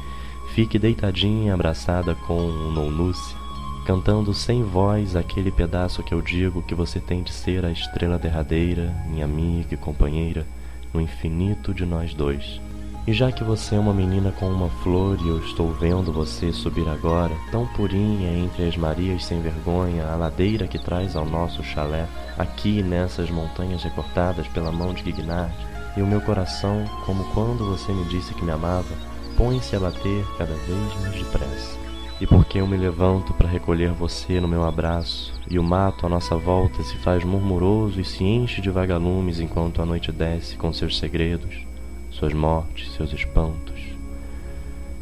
fique 0.54 0.80
deitadinha 0.80 1.54
abraçada 1.54 2.16
com 2.16 2.40
um 2.40 2.72
Nounuce 2.72 3.43
cantando 3.86 4.34
sem 4.34 4.64
voz 4.64 5.16
aquele 5.16 5.52
pedaço 5.52 6.04
que 6.04 6.14
eu 6.14 6.22
digo 6.22 6.62
que 6.62 6.74
você 6.74 7.00
tem 7.00 7.22
de 7.22 7.34
ser 7.34 7.66
a 7.66 7.72
estrela 7.72 8.18
derradeira, 8.18 8.94
minha 9.08 9.26
amiga 9.26 9.74
e 9.74 9.78
companheira, 9.78 10.46
no 10.94 11.02
infinito 11.02 11.74
de 11.74 11.86
nós 11.86 12.14
dois. 12.14 12.62
E 13.06 13.12
já 13.12 13.30
que 13.34 13.44
você 13.44 13.76
é 13.76 13.80
uma 13.80 13.94
menina 13.94 14.32
com 14.32 14.48
uma 14.48 14.70
flor 14.82 15.20
e 15.22 15.28
eu 15.28 15.38
estou 15.40 15.74
vendo 15.74 16.14
você 16.14 16.54
subir 16.54 16.88
agora, 16.88 17.36
tão 17.52 17.68
purinha 17.68 18.32
entre 18.38 18.66
as 18.66 18.78
Marias 18.78 19.26
sem 19.26 19.42
vergonha, 19.42 20.08
a 20.08 20.16
ladeira 20.16 20.68
que 20.68 20.80
traz 20.80 21.14
ao 21.18 21.26
nosso 21.26 21.62
chalé, 21.62 22.08
aqui 22.38 22.82
nessas 22.82 23.30
montanhas 23.30 23.84
recortadas 23.84 24.48
pela 24.48 24.72
mão 24.72 24.94
de 24.94 25.04
Guignard, 25.04 25.54
e 25.98 26.02
o 26.02 26.08
meu 26.08 26.22
coração, 26.22 26.86
como 27.06 27.26
quando 27.34 27.66
você 27.66 27.92
me 27.92 28.06
disse 28.06 28.34
que 28.34 28.46
me 28.46 28.52
amava, 28.52 28.96
põe-se 29.36 29.76
a 29.76 29.80
bater 29.80 30.26
cada 30.38 30.54
vez 30.54 31.02
mais 31.02 31.16
depressa 31.16 31.83
e 32.24 32.26
porque 32.26 32.62
eu 32.62 32.66
me 32.66 32.78
levanto 32.78 33.34
para 33.34 33.50
recolher 33.50 33.92
você 33.92 34.40
no 34.40 34.48
meu 34.48 34.64
abraço, 34.64 35.34
e 35.52 35.60
o 35.60 35.64
mato 35.64 36.06
à 36.06 36.10
nossa 36.10 36.38
volta 36.38 36.82
se 36.82 36.96
faz 36.96 37.22
murmuroso 37.22 38.00
e 38.00 38.06
se 38.06 38.24
enche 38.24 38.62
de 38.62 38.70
vagalumes 38.70 39.42
enquanto 39.42 39.82
a 39.82 39.86
noite 39.86 40.10
desce 40.10 40.56
com 40.56 40.72
seus 40.72 40.98
segredos, 40.98 41.68
suas 42.10 42.32
mortes, 42.32 42.94
seus 42.94 43.12
espantos. 43.12 43.78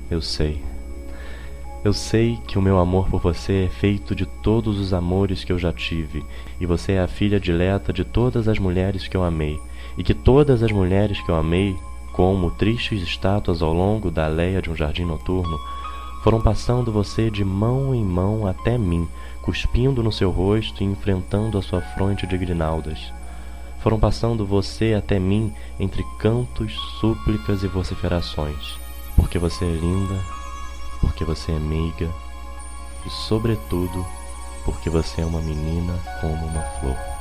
Eu 0.09 0.19
sei. 0.19 0.63
Eu 1.85 1.93
sei 1.93 2.39
que 2.47 2.57
o 2.57 2.61
meu 2.61 2.79
amor 2.79 3.07
por 3.07 3.21
você 3.21 3.65
é 3.65 3.69
feito 3.69 4.15
de 4.15 4.25
todos 4.25 4.79
os 4.79 4.91
amores 4.91 5.43
que 5.43 5.53
eu 5.53 5.59
já 5.59 5.71
tive, 5.71 6.25
e 6.59 6.65
você 6.65 6.93
é 6.93 7.01
a 7.01 7.07
filha 7.07 7.39
dileta 7.39 7.93
de 7.93 8.03
todas 8.03 8.47
as 8.47 8.57
mulheres 8.57 9.07
que 9.07 9.15
eu 9.15 9.23
amei, 9.23 9.59
e 9.95 10.03
que 10.03 10.15
todas 10.15 10.63
as 10.63 10.71
mulheres 10.71 11.21
que 11.21 11.29
eu 11.29 11.35
amei, 11.35 11.75
como 12.13 12.49
tristes 12.49 13.03
estátuas 13.03 13.61
ao 13.61 13.71
longo 13.71 14.09
da 14.09 14.25
aleia 14.25 14.59
de 14.59 14.71
um 14.71 14.75
jardim 14.75 15.05
noturno, 15.05 15.59
foram 16.21 16.39
passando 16.39 16.91
você 16.91 17.31
de 17.31 17.43
mão 17.43 17.95
em 17.95 18.03
mão 18.03 18.45
até 18.45 18.77
mim, 18.77 19.07
cuspindo 19.41 20.03
no 20.03 20.11
seu 20.11 20.29
rosto 20.29 20.83
e 20.83 20.85
enfrentando 20.85 21.57
a 21.57 21.61
sua 21.61 21.81
fronte 21.81 22.27
de 22.27 22.37
grinaldas. 22.37 23.11
Foram 23.79 23.99
passando 23.99 24.45
você 24.45 24.93
até 24.93 25.17
mim 25.19 25.51
entre 25.79 26.05
cantos, 26.19 26.75
súplicas 26.99 27.63
e 27.63 27.67
vociferações. 27.67 28.77
Porque 29.15 29.39
você 29.39 29.65
é 29.65 29.71
linda, 29.71 30.23
porque 30.99 31.25
você 31.25 31.51
é 31.51 31.59
meiga 31.59 32.07
e, 33.05 33.09
sobretudo, 33.09 34.05
porque 34.63 34.89
você 34.89 35.21
é 35.21 35.25
uma 35.25 35.41
menina 35.41 35.99
como 36.21 36.45
uma 36.45 36.61
flor. 36.79 37.20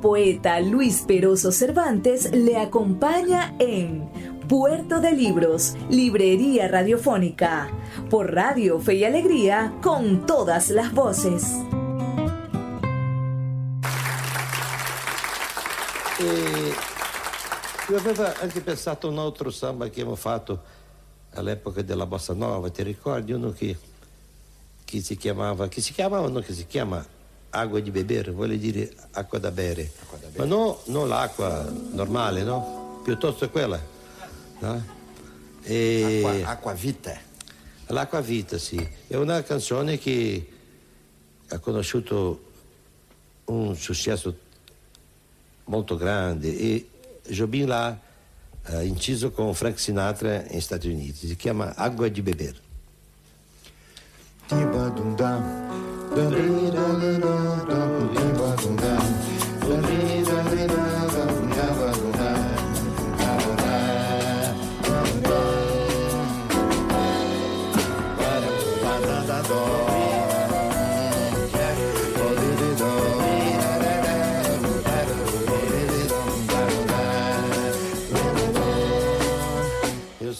Poeta 0.00 0.60
Luis 0.60 1.02
Peroso 1.06 1.52
Cervantes 1.52 2.32
le 2.32 2.56
acompaña 2.56 3.54
en 3.58 4.08
Puerto 4.48 4.98
de 4.98 5.12
Libros, 5.12 5.74
Librería 5.90 6.68
Radiofónica, 6.68 7.68
por 8.08 8.32
Radio 8.34 8.80
Fe 8.80 8.94
y 8.94 9.04
Alegría, 9.04 9.74
con 9.82 10.24
todas 10.24 10.70
las 10.70 10.94
voces. 10.94 11.44
E 16.18 17.92
eu 17.92 17.98
aveva 17.98 18.34
anche 18.40 18.62
pensato 18.62 19.06
a 19.06 19.10
un 19.10 19.18
altro 19.18 19.50
samba 19.50 19.84
che 19.86 20.00
abbiamo 20.00 20.16
fatto 20.16 20.62
all'epoca 21.34 21.82
della 21.82 22.06
Bossa 22.06 22.32
Nova, 22.32 22.70
ti 22.70 22.82
ricordi? 22.82 23.32
Uno 23.32 23.52
che, 23.52 23.76
che 24.82 25.00
si 25.02 25.16
chiamava, 25.18 25.68
che 25.68 25.82
si 25.82 25.92
chiamava, 25.92 26.26
non 26.28 26.42
che 26.42 26.54
si 26.54 26.66
chiama 26.66 27.04
Água 27.50 27.80
di 27.80 27.90
beber, 27.90 28.32
vuole 28.32 28.58
dire 28.58 28.92
acqua 29.12 29.38
da 29.38 29.50
bere. 29.50 29.90
Ma 30.36 30.44
no, 30.44 30.80
non 30.86 31.08
l'acqua 31.08 31.68
normale, 31.92 32.42
no? 32.42 33.00
Piuttosto 33.02 33.48
quella. 33.50 33.80
No? 34.60 34.84
E... 35.62 36.22
Acqua, 36.24 36.50
acqua 36.50 36.72
vita. 36.72 37.18
L'acqua 37.86 38.20
vita, 38.20 38.56
sì. 38.56 38.88
È 39.06 39.16
una 39.16 39.42
canzone 39.42 39.98
che 39.98 40.48
ha 41.48 41.58
conosciuto 41.58 42.44
un 43.46 43.74
successo 43.74 44.32
molto 45.64 45.96
grande 45.96 46.56
e 46.56 46.88
Jobim 47.26 47.66
l'ha 47.66 47.98
eh, 48.66 48.84
inciso 48.84 49.30
con 49.32 49.54
Frank 49.54 49.78
Sinatra 49.78 50.42
negli 50.42 50.60
Stati 50.60 50.88
Uniti. 50.88 51.26
Si 51.26 51.36
chiama 51.36 51.74
Acqua 51.74 52.08
di 52.08 52.22
beber. 52.22 52.60
Eu 54.50 55.69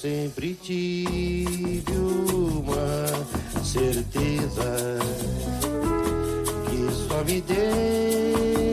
sempre 0.01 0.55
tive 0.55 1.93
uma 1.99 3.07
certeza 3.62 4.99
every 7.21 7.41
day. 7.43 8.70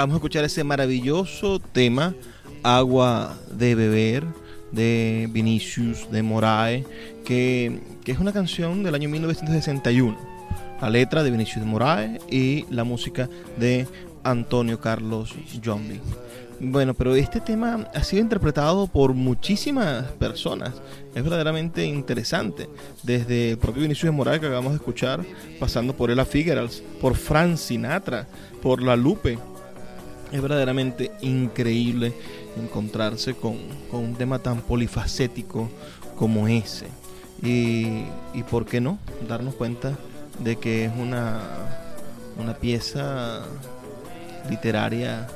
Acabamos 0.00 0.14
de 0.14 0.18
escuchar 0.20 0.44
ese 0.46 0.64
maravilloso 0.64 1.58
tema, 1.58 2.14
Agua 2.62 3.36
de 3.52 3.74
Beber, 3.74 4.24
de 4.72 5.28
Vinicius 5.30 6.10
de 6.10 6.22
Moraes, 6.22 6.86
que, 7.22 7.80
que 8.02 8.12
es 8.12 8.18
una 8.18 8.32
canción 8.32 8.82
del 8.82 8.94
año 8.94 9.10
1961. 9.10 10.16
La 10.80 10.88
letra 10.88 11.22
de 11.22 11.30
Vinicius 11.30 11.62
de 11.62 11.70
Moraes 11.70 12.18
y 12.30 12.64
la 12.70 12.84
música 12.84 13.28
de 13.58 13.86
Antonio 14.24 14.80
Carlos 14.80 15.34
Jombi. 15.62 16.00
Bueno, 16.60 16.94
pero 16.94 17.14
este 17.14 17.42
tema 17.42 17.86
ha 17.94 18.02
sido 18.02 18.22
interpretado 18.22 18.86
por 18.86 19.12
muchísimas 19.12 20.04
personas. 20.12 20.72
Es 21.14 21.22
verdaderamente 21.22 21.84
interesante. 21.84 22.70
Desde 23.02 23.50
el 23.50 23.58
propio 23.58 23.82
Vinicius 23.82 24.10
de 24.10 24.16
Moraes 24.16 24.40
que 24.40 24.46
acabamos 24.46 24.72
de 24.72 24.76
escuchar, 24.76 25.20
pasando 25.58 25.94
por 25.94 26.10
Ella 26.10 26.24
Fitzgerald, 26.24 26.70
por 27.02 27.16
Frank 27.16 27.56
Sinatra, 27.56 28.26
por 28.62 28.82
La 28.82 28.96
Lupe. 28.96 29.38
Es 30.32 30.40
verdaderamente 30.40 31.10
increíble 31.22 32.12
encontrarse 32.56 33.34
con, 33.34 33.56
con 33.90 34.00
un 34.04 34.14
tema 34.14 34.38
tan 34.38 34.60
polifacético 34.60 35.68
como 36.16 36.46
ese. 36.46 36.86
Y, 37.42 38.04
y 38.34 38.42
por 38.48 38.66
qué 38.66 38.80
no 38.80 38.98
darnos 39.28 39.54
cuenta 39.54 39.96
de 40.38 40.56
que 40.56 40.84
es 40.84 40.92
una, 40.96 41.40
una 42.38 42.54
pieza 42.54 43.42
literaria 44.48 45.26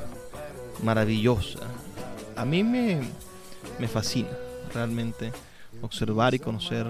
maravillosa. 0.83 1.61
A 2.37 2.45
mí 2.45 2.63
me, 2.63 3.01
me 3.79 3.89
fascina 3.89 4.29
realmente 4.73 5.33
observar 5.83 6.35
y 6.35 6.39
conocer 6.39 6.87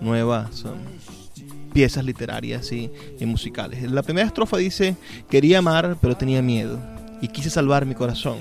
nuevas 0.00 0.64
um, 0.64 0.78
piezas 1.72 2.04
literarias 2.04 2.70
y, 2.72 2.90
y 3.18 3.26
musicales. 3.26 3.90
La 3.90 4.02
primera 4.02 4.26
estrofa 4.26 4.56
dice, 4.56 4.96
quería 5.30 5.58
amar 5.58 5.96
pero 6.00 6.16
tenía 6.16 6.42
miedo 6.42 6.78
y 7.22 7.28
quise 7.28 7.48
salvar 7.48 7.86
mi 7.86 7.94
corazón, 7.94 8.38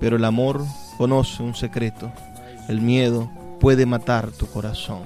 pero 0.00 0.16
el 0.16 0.24
amor 0.24 0.64
conoce 0.96 1.42
un 1.42 1.54
secreto, 1.54 2.10
el 2.68 2.80
miedo 2.80 3.30
puede 3.60 3.86
matar 3.86 4.32
tu 4.32 4.46
corazón. 4.46 5.02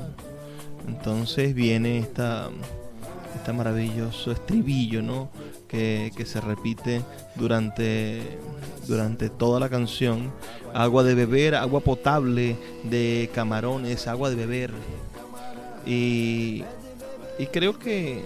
Entonces 0.86 1.54
viene 1.54 1.98
esta, 1.98 2.50
este 3.34 3.52
maravilloso 3.52 4.30
estribillo, 4.30 5.02
¿no? 5.02 5.28
Que, 5.68 6.12
que, 6.16 6.24
se 6.24 6.40
repite 6.40 7.02
durante, 7.34 8.38
durante 8.86 9.28
toda 9.28 9.58
la 9.58 9.68
canción. 9.68 10.30
Agua 10.72 11.02
de 11.02 11.16
beber, 11.16 11.56
agua 11.56 11.80
potable 11.80 12.56
de 12.84 13.28
camarones, 13.34 14.06
agua 14.06 14.30
de 14.30 14.36
beber. 14.36 14.70
Y, 15.84 16.62
y 17.38 17.46
creo 17.46 17.76
que, 17.76 18.22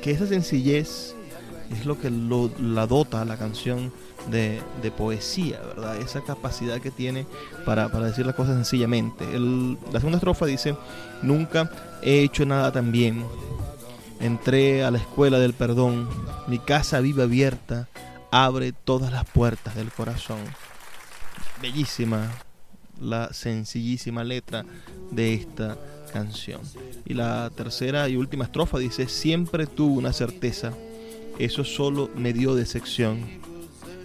que 0.00 0.12
esa 0.12 0.26
sencillez 0.26 1.14
es 1.72 1.86
lo 1.86 1.98
que 1.98 2.10
lo, 2.10 2.50
la 2.60 2.86
dota 2.86 3.24
la 3.24 3.36
canción 3.36 3.92
de, 4.30 4.60
de, 4.82 4.90
poesía, 4.90 5.60
¿verdad? 5.60 5.96
Esa 5.96 6.22
capacidad 6.22 6.80
que 6.80 6.90
tiene 6.90 7.26
para, 7.64 7.88
para 7.90 8.06
decir 8.06 8.26
las 8.26 8.34
cosas 8.34 8.54
sencillamente. 8.54 9.24
La 9.38 9.98
segunda 9.98 10.18
estrofa 10.18 10.46
dice, 10.46 10.76
nunca 11.22 11.70
he 12.02 12.22
hecho 12.22 12.46
nada 12.46 12.72
tan 12.72 12.92
bien. 12.92 13.24
Entré 14.20 14.84
a 14.84 14.90
la 14.90 14.98
escuela 14.98 15.38
del 15.38 15.54
perdón, 15.54 16.08
mi 16.46 16.58
casa 16.58 17.00
vive 17.00 17.24
abierta, 17.24 17.88
abre 18.30 18.72
todas 18.72 19.12
las 19.12 19.24
puertas 19.24 19.74
del 19.74 19.90
corazón. 19.90 20.38
Bellísima 21.60 22.30
la 23.00 23.32
sencillísima 23.32 24.24
letra 24.24 24.64
de 25.10 25.34
esta 25.34 25.76
canción. 26.12 26.60
Y 27.04 27.14
la 27.14 27.50
tercera 27.54 28.08
y 28.08 28.16
última 28.16 28.44
estrofa 28.44 28.78
dice, 28.78 29.08
siempre 29.08 29.66
tuve 29.66 29.98
una 29.98 30.12
certeza, 30.12 30.72
eso 31.38 31.64
solo 31.64 32.10
me 32.14 32.32
dio 32.32 32.54
decepción 32.54 33.20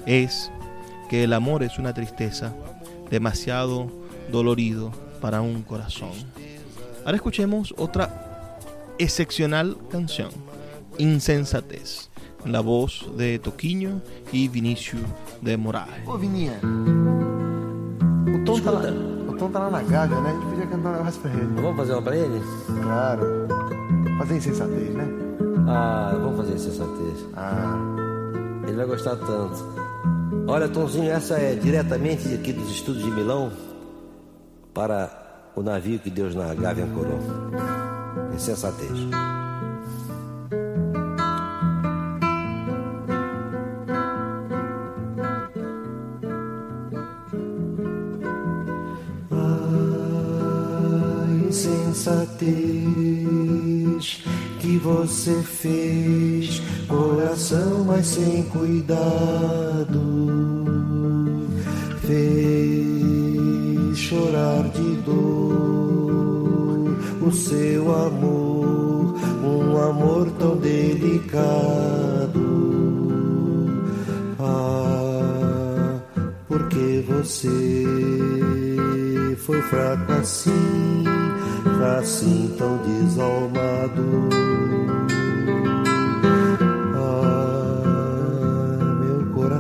es 0.06 0.52
que 1.10 1.24
el 1.24 1.34
amor 1.34 1.64
es 1.64 1.78
una 1.78 1.94
tristeza 1.94 2.54
demasiado 3.10 3.92
dolorido 4.32 4.92
para 5.22 5.42
un 5.42 5.64
corazón. 5.64 6.12
Ahora 7.06 7.16
escuchemos 7.16 7.74
otra 7.78 8.58
excepcional 8.98 9.78
canción, 9.90 10.30
Insensatez, 10.98 12.10
la 12.46 12.62
voz 12.62 13.06
de 13.18 13.40
Toquinho 13.40 14.02
y 14.32 14.48
Vinícius 14.48 15.02
de 15.42 15.58
Moraes. 15.58 16.08
Ô 16.08 16.18
Vininha, 16.18 16.60
o 18.34 18.44
Tom, 18.46 18.60
tá 18.60 18.72
lá, 18.72 18.82
o 18.82 19.36
Tom 19.38 19.52
tá 19.52 19.60
lá 19.60 19.70
na 19.70 19.84
Gávea, 19.84 20.20
né? 20.22 20.30
A 20.30 20.34
gente 20.34 20.46
podia 20.46 20.68
cantar 20.68 20.90
um 20.90 20.98
negócio 20.98 21.22
pra 21.22 21.32
ele. 21.32 21.62
Vamos 21.62 21.78
fazer 21.78 21.94
uma 21.94 22.02
pra 22.02 22.16
ele? 22.16 22.42
Claro. 22.82 23.48
Fazer 24.18 24.38
insensatez, 24.38 24.94
né? 24.96 25.27
Ah, 25.66 26.12
vamos 26.14 26.38
fazer 26.38 26.54
insensatez. 26.54 27.26
Ah. 27.36 27.78
Ele 28.68 28.76
vai 28.76 28.86
gostar 28.86 29.16
tanto. 29.16 29.66
Olha, 30.48 30.68
Tomzinho, 30.68 31.10
essa 31.12 31.36
é 31.36 31.56
diretamente 31.56 32.34
aqui 32.34 32.54
dos 32.54 32.70
estudos 32.70 33.02
de 33.02 33.12
Milão 33.12 33.52
para 34.74 35.10
o 35.56 35.62
navio 35.62 36.00
que 36.00 36.10
Deus 36.10 36.36
na 36.36 36.54
Gávea 36.54 36.86
ancorou. 36.86 37.20
Insensatez. 38.34 38.92
Ah, 49.32 51.26
insensatez 51.48 52.77
você 54.98 55.42
fez, 55.44 56.62
coração, 56.88 57.84
mas 57.86 58.08
sem 58.08 58.42
cuidado, 58.44 60.02
fez 62.02 63.98
chorar 63.98 64.64
de 64.70 64.96
dor 65.06 66.98
o 67.22 67.32
seu 67.32 67.94
amor, 67.94 69.16
um 69.44 69.78
amor 69.78 70.32
tão 70.40 70.58
delicado. 70.58 71.28
Ah, 74.40 76.00
porque 76.48 77.06
você 77.08 77.76
foi 79.38 79.62
fraco 79.62 80.12
assim, 80.14 81.04
assim 82.00 82.56
tão 82.58 82.78
desalmado. 82.78 84.38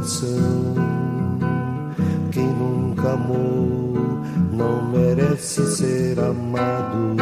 Coração, 0.07 0.73
quem 2.31 2.47
nunca 2.47 3.11
amou 3.11 3.93
não 4.53 4.89
merece 4.89 5.65
ser 5.65 6.17
amado. 6.17 7.17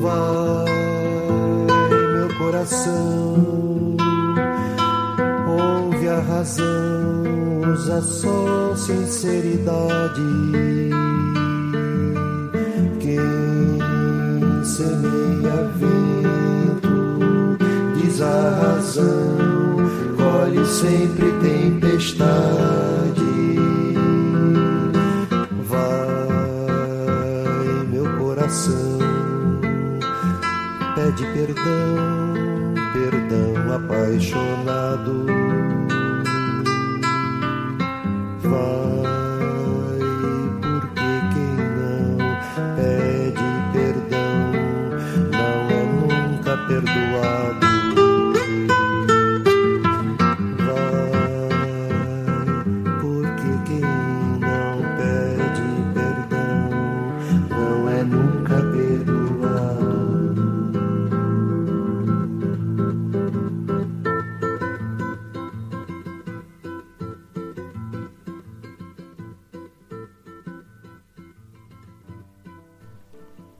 Vai, 0.00 0.64
meu 2.12 2.36
coração, 2.38 3.96
ouve 5.46 6.08
a 6.08 6.20
razão, 6.20 7.72
usa 7.72 8.02
só 8.02 8.74
sinceridade. 8.74 10.22
Quem 12.98 14.64
semeia 14.64 15.68
vento 15.76 16.41
diz 18.12 18.20
a 18.20 18.50
razão, 18.60 19.36
colhe 20.16 20.66
sempre 20.66 21.32
tempestade. 21.40 22.30
Vai, 25.64 26.28
meu 27.90 28.04
coração, 28.18 28.98
pede 30.94 31.24
perdão, 31.32 32.74
perdão 32.92 33.54
apaixonado. 33.74 35.26
Vai, 38.42 38.91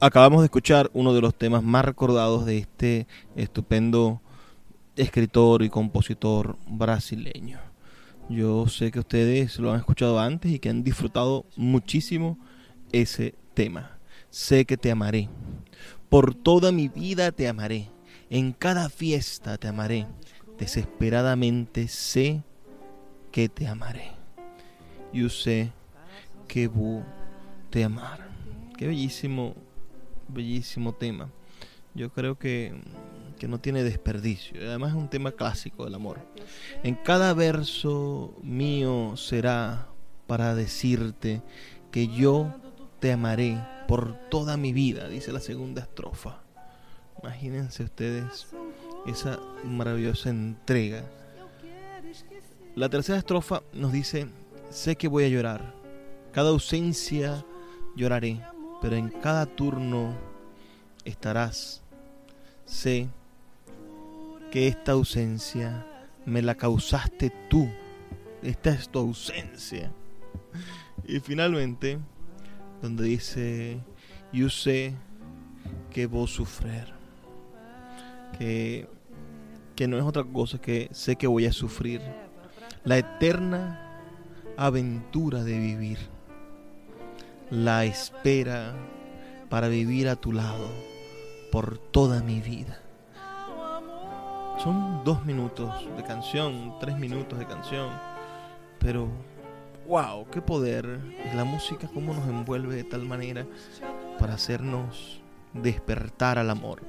Acabamos 0.04 0.40
de 0.40 0.46
escuchar 0.46 0.90
uno 0.94 1.14
de 1.14 1.20
los 1.20 1.32
temas 1.32 1.62
más 1.62 1.84
recordados 1.84 2.44
de 2.44 2.58
este 2.58 3.06
estupendo 3.36 4.20
escritor 4.96 5.62
y 5.62 5.68
compositor 5.68 6.58
brasileño. 6.66 7.60
Yo 8.28 8.66
sé 8.66 8.90
que 8.90 8.98
ustedes 8.98 9.60
lo 9.60 9.70
han 9.70 9.78
escuchado 9.78 10.18
antes 10.18 10.50
y 10.50 10.58
que 10.58 10.70
han 10.70 10.82
disfrutado 10.82 11.46
muchísimo 11.54 12.36
ese 12.90 13.36
tema. 13.54 13.96
Sé 14.28 14.64
que 14.64 14.76
te 14.76 14.90
amaré. 14.90 15.28
Por 16.08 16.34
toda 16.34 16.72
mi 16.72 16.88
vida 16.88 17.30
te 17.30 17.46
amaré. 17.46 17.88
En 18.28 18.50
cada 18.50 18.90
fiesta 18.90 19.56
te 19.56 19.68
amaré. 19.68 20.08
Desesperadamente 20.58 21.86
sé 21.86 22.42
que 23.30 23.48
te 23.48 23.68
amaré. 23.68 24.10
Yo 25.12 25.28
sé 25.28 25.70
que 26.48 26.66
voy 26.66 27.04
te 27.70 27.84
amar. 27.84 28.28
Qué 28.76 28.88
bellísimo 28.88 29.54
bellísimo 30.28 30.92
tema. 30.94 31.30
Yo 31.94 32.10
creo 32.10 32.38
que, 32.38 32.74
que, 33.38 33.48
no 33.48 33.60
tiene 33.60 33.84
desperdicio. 33.84 34.60
Además 34.60 34.90
es 34.90 34.96
un 34.96 35.08
tema 35.08 35.32
clásico 35.32 35.84
del 35.84 35.94
amor. 35.94 36.20
En 36.82 36.94
cada 36.94 37.34
verso 37.34 38.34
mío 38.42 39.16
será 39.16 39.88
para 40.26 40.54
decirte 40.54 41.42
que 41.90 42.08
yo 42.08 42.54
te 43.00 43.12
amaré 43.12 43.62
por 43.86 44.14
toda 44.30 44.56
mi 44.56 44.72
vida, 44.72 45.08
dice 45.08 45.32
la 45.32 45.40
segunda 45.40 45.82
estrofa. 45.82 46.42
Imagínense 47.22 47.84
ustedes 47.84 48.46
esa 49.06 49.38
maravillosa 49.64 50.30
entrega. 50.30 51.04
La 52.74 52.88
tercera 52.88 53.18
estrofa 53.18 53.62
nos 53.72 53.92
dice, 53.92 54.28
sé 54.70 54.96
que 54.96 55.08
voy 55.08 55.24
a 55.24 55.28
llorar. 55.28 55.74
Cada 56.32 56.48
ausencia 56.48 57.44
lloraré 57.94 58.40
pero 58.82 58.96
en 58.96 59.08
cada 59.08 59.46
turno 59.46 60.12
estarás. 61.04 61.80
Sé 62.66 63.08
que 64.50 64.66
esta 64.66 64.92
ausencia 64.92 65.86
me 66.26 66.42
la 66.42 66.56
causaste 66.56 67.32
tú. 67.48 67.70
Esta 68.42 68.70
es 68.70 68.88
tu 68.88 68.98
ausencia. 68.98 69.92
Y 71.06 71.20
finalmente, 71.20 71.98
donde 72.82 73.04
dice, 73.04 73.80
yo 74.32 74.50
sé 74.50 74.94
que 75.90 76.06
voy 76.06 76.24
a 76.24 76.26
sufrir. 76.26 76.92
Que, 78.36 78.88
que 79.76 79.86
no 79.86 79.96
es 79.96 80.02
otra 80.02 80.24
cosa 80.24 80.60
que 80.60 80.88
sé 80.92 81.14
que 81.14 81.28
voy 81.28 81.46
a 81.46 81.52
sufrir. 81.52 82.00
La 82.84 82.98
eterna 82.98 84.00
aventura 84.56 85.44
de 85.44 85.56
vivir. 85.56 86.11
La 87.52 87.84
espera 87.84 88.72
para 89.50 89.68
vivir 89.68 90.08
a 90.08 90.16
tu 90.16 90.32
lado 90.32 90.70
por 91.50 91.76
toda 91.76 92.22
mi 92.22 92.40
vida. 92.40 92.80
Son 94.56 95.04
dos 95.04 95.26
minutos 95.26 95.70
de 95.94 96.02
canción, 96.02 96.78
tres 96.80 96.96
minutos 96.96 97.38
de 97.38 97.44
canción, 97.44 97.90
pero 98.78 99.06
wow, 99.86 100.26
qué 100.30 100.40
poder 100.40 100.98
la 101.34 101.44
música, 101.44 101.90
cómo 101.92 102.14
nos 102.14 102.26
envuelve 102.26 102.74
de 102.74 102.84
tal 102.84 103.02
manera 103.02 103.46
para 104.18 104.32
hacernos 104.32 105.20
despertar 105.52 106.38
al 106.38 106.48
amor. 106.48 106.80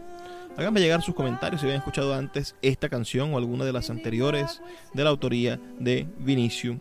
Háganme 0.56 0.80
llegar 0.80 1.02
sus 1.02 1.14
comentarios 1.14 1.60
si 1.60 1.68
habían 1.68 1.80
escuchado 1.80 2.14
antes 2.14 2.56
esta 2.62 2.88
canción 2.88 3.34
o 3.34 3.38
alguna 3.38 3.66
de 3.66 3.74
las 3.74 3.90
anteriores 3.90 4.62
de 4.94 5.04
la 5.04 5.10
autoría 5.10 5.60
de 5.78 6.08
Vinicius 6.20 6.78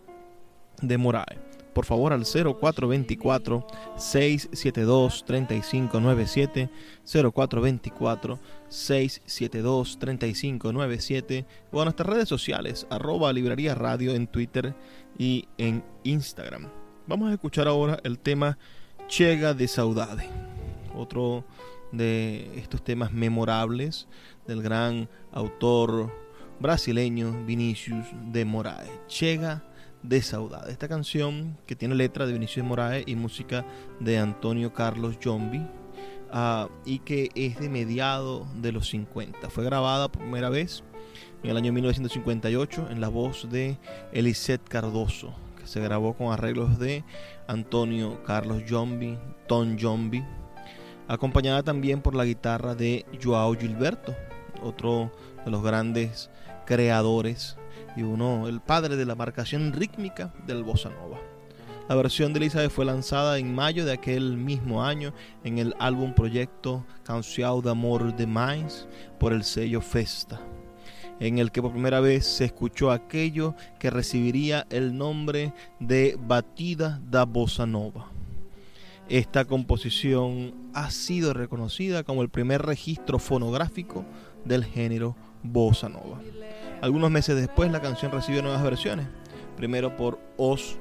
de 0.81 0.99
Moraes 0.99 1.52
por 1.75 1.85
favor 1.85 2.13
al 2.13 2.25
0424 2.25 3.67
672 3.97 5.25
3597 5.25 6.71
0424 7.13 8.39
672 8.69 9.99
3597 9.99 11.47
o 11.71 11.81
a 11.81 11.85
nuestras 11.85 12.09
redes 12.09 12.29
sociales 12.29 12.87
arroba 12.91 13.33
librería 13.33 13.75
radio 13.75 14.15
en 14.15 14.27
Twitter 14.27 14.75
y 15.19 15.49
en 15.59 15.85
Instagram. 16.05 16.69
Vamos 17.07 17.31
a 17.31 17.35
escuchar 17.35 17.69
ahora 17.69 17.99
el 18.05 18.19
tema 18.19 18.59
Chega 19.09 19.55
de 19.55 19.69
Saudade, 19.69 20.29
otro 20.95 21.45
de 21.91 22.59
estos 22.59 22.83
temas 22.83 23.13
memorables 23.13 24.09
del 24.47 24.63
gran 24.63 25.09
autor 25.33 26.11
brasileño 26.61 27.45
Vinicius 27.45 28.07
de 28.31 28.45
Moraes. 28.45 28.91
Chega 29.09 29.65
de 30.03 30.23
Saudade. 30.23 30.73
Esta 30.73 30.89
canción 30.89 31.57
que 31.67 31.77
tiene 31.77 31.95
letra 31.95 32.27
de 32.27 32.33
Vinicius 32.33 32.67
Moraes 32.67 33.05
y 33.07 33.17
música 33.17 33.65
de 34.01 34.19
Antonio 34.19 34.73
Carlos 34.73 35.19
Jombi 35.23 35.67
ah, 36.33 36.69
y 36.85 37.01
que 37.01 37.31
es 37.35 37.59
de 37.61 37.69
mediado 37.69 38.47
de 38.61 38.73
los 38.73 38.89
50. 38.91 39.51
Fue 39.51 39.65
grabada 39.65 40.11
por 40.11 40.23
primera 40.23 40.51
vez 40.51 40.83
en 41.43 41.51
el 41.51 41.57
año 41.57 41.73
1958 41.73 42.89
en 42.91 43.01
la 43.01 43.09
voz 43.09 43.49
de 43.51 43.79
Elisette 44.13 44.69
Cardoso, 44.69 45.35
que 45.61 45.67
se 45.67 45.81
grabó 45.81 46.15
con 46.15 46.33
arreglos 46.33 46.79
de 46.79 47.05
Antonio 47.47 48.23
Carlos 48.25 48.63
Jombi, 48.69 49.19
Tom 49.47 49.77
Jombi, 49.81 50.25
acompañada 51.09 51.63
también 51.63 52.01
por 52.01 52.15
la 52.15 52.25
guitarra 52.25 52.75
de 52.75 53.05
Joao 53.23 53.55
Gilberto, 53.55 54.15
otro 54.63 55.13
de 55.45 55.51
los 55.51 55.63
grandes 55.63 56.31
creadores 56.65 57.57
y 57.97 58.03
uno, 58.03 58.49
el 58.49 58.61
padre 58.61 58.97
de 58.97 59.05
la 59.05 59.15
marcación 59.15 59.73
rítmica 59.73 60.33
del 60.47 60.65
bossa 60.65 60.91
nova. 60.91 61.19
La 61.89 61.95
versión 61.97 62.33
de 62.33 62.39
Elizabeth 62.39 62.71
fue 62.71 62.85
lanzada 62.85 63.39
en 63.39 63.55
mayo 63.55 63.85
de 63.85 63.93
aquel 63.93 64.37
mismo 64.37 64.85
año 64.85 65.13
en 65.45 65.59
el 65.59 65.75
álbum 65.79 66.15
proyecto 66.15 66.87
Canción 67.03 67.61
d'Amor 67.61 68.15
de 68.15 68.27
Mais 68.27 68.87
por 69.19 69.33
el 69.33 69.45
sello 69.45 69.81
Festa, 69.81 70.41
en 71.21 71.39
el 71.39 71.51
que 71.51 71.61
por 71.61 71.73
primera 71.73 72.01
vez 72.01 72.25
se 72.25 72.47
escuchó 72.47 72.91
aquello 72.91 73.55
que 73.79 73.91
recibiría 73.91 74.67
el 74.71 74.97
nombre 74.97 75.53
de 75.81 76.17
Batida 76.19 77.01
da 77.11 77.25
Bossa 77.25 77.67
Nova. 77.67 78.13
Esta 79.09 79.45
composición 79.45 80.55
ha 80.73 80.91
sido 80.91 81.35
reconocida 81.35 82.05
como 82.05 82.23
el 82.23 82.31
primer 82.31 82.63
registro 82.63 83.19
fonográfico 83.19 84.07
del 84.45 84.65
género 84.65 85.17
bossa 85.43 85.89
nova. 85.89 86.21
Algunos 86.83 87.13
meses 87.13 87.37
después 87.37 87.71
la 87.71 87.81
canción 87.81 88.11
recibió 88.11 88.43
nuevas 88.43 88.61
versiones, 88.61 89.07
primero 89.57 89.97
por 89.97 90.19
Os 90.37 90.79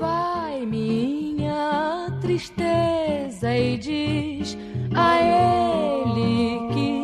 Vai 0.00 0.66
minha 0.66 2.18
tristeza 2.20 3.56
e 3.56 3.78
diz 3.78 4.58
a 4.94 5.20
ele 5.20 6.58
que 6.74 7.02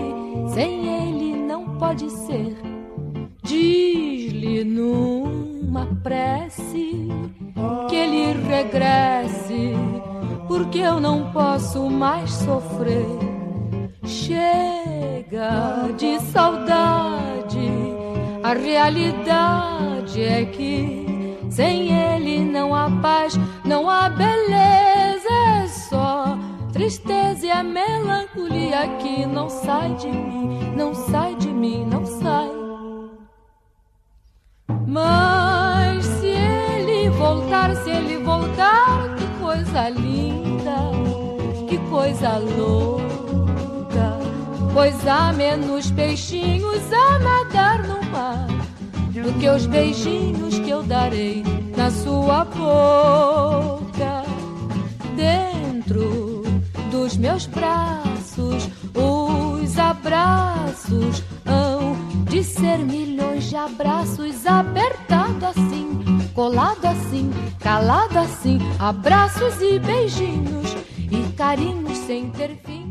sem 0.53 1.07
ele 1.07 1.37
não 1.37 1.79
pode 1.79 2.11
ser. 2.11 2.55
Diz-lhe 3.43 4.63
num 4.63 5.20
uma 5.71 5.87
prece 6.03 7.07
que 7.89 7.95
ele 7.95 8.33
regresse, 8.49 9.73
porque 10.49 10.81
eu 10.81 11.01
não 11.01 11.31
posso 11.31 11.89
mais 11.89 12.29
sofrer. 12.33 13.07
Chega 14.05 15.93
de 15.97 16.19
saudade, 16.33 17.71
a 18.43 18.53
realidade 18.53 20.21
é 20.21 20.45
que 20.45 21.07
sem 21.49 21.93
ele 21.93 22.41
não 22.41 22.75
há 22.75 22.91
paz, 23.01 23.39
não 23.65 23.89
há 23.89 24.09
beleza, 24.09 25.29
é 25.63 25.69
só 25.69 26.37
tristeza 26.73 27.47
e 27.47 27.51
a 27.51 27.63
melancolia 27.63 28.89
que 28.99 29.25
não 29.25 29.49
sai 29.49 29.95
de 29.95 30.09
mim, 30.09 30.73
não 30.77 30.93
sai 30.93 31.37
de 31.37 31.49
mim, 31.49 31.85
não 31.85 32.05
sai. 32.05 32.61
Ele 34.91 35.40
voltar, 37.35 37.77
se 37.77 37.91
ele 37.91 38.17
voltar, 38.25 39.15
que 39.17 39.27
coisa 39.41 39.89
linda, 39.89 40.79
que 41.69 41.79
coisa 41.89 42.39
louca. 42.39 44.19
Pois 44.75 45.07
há 45.07 45.33
menos 45.33 45.91
peixinhos 45.93 46.83
a 46.93 47.19
nadar 47.21 47.83
no 47.87 48.03
mar 48.11 48.47
do 49.13 49.33
que 49.39 49.49
os 49.49 49.67
beijinhos 49.67 50.59
que 50.59 50.71
eu 50.71 50.83
darei 50.83 51.45
na 51.77 51.91
sua 51.91 52.45
boca. 52.45 54.25
Dentro 55.15 56.43
dos 56.91 57.17
meus 57.17 57.47
braços, 57.47 58.69
os 58.95 59.79
abraços 59.79 61.23
hão 61.47 61.97
de 62.25 62.43
ser 62.43 62.79
milhões 62.79 63.45
de 63.45 63.57
abraços 63.57 64.47
apertado 64.47 65.47
assim, 65.47 66.10
colado 66.35 66.85
assim, 66.87 67.31
calado 67.59 68.19
assim, 68.19 68.59
abraços 68.79 69.61
e 69.61 69.79
beijinhos 69.79 70.77
e 70.99 71.33
carinhos 71.33 71.99
sem 71.99 72.31
ter 72.31 72.57
fim. 72.65 72.90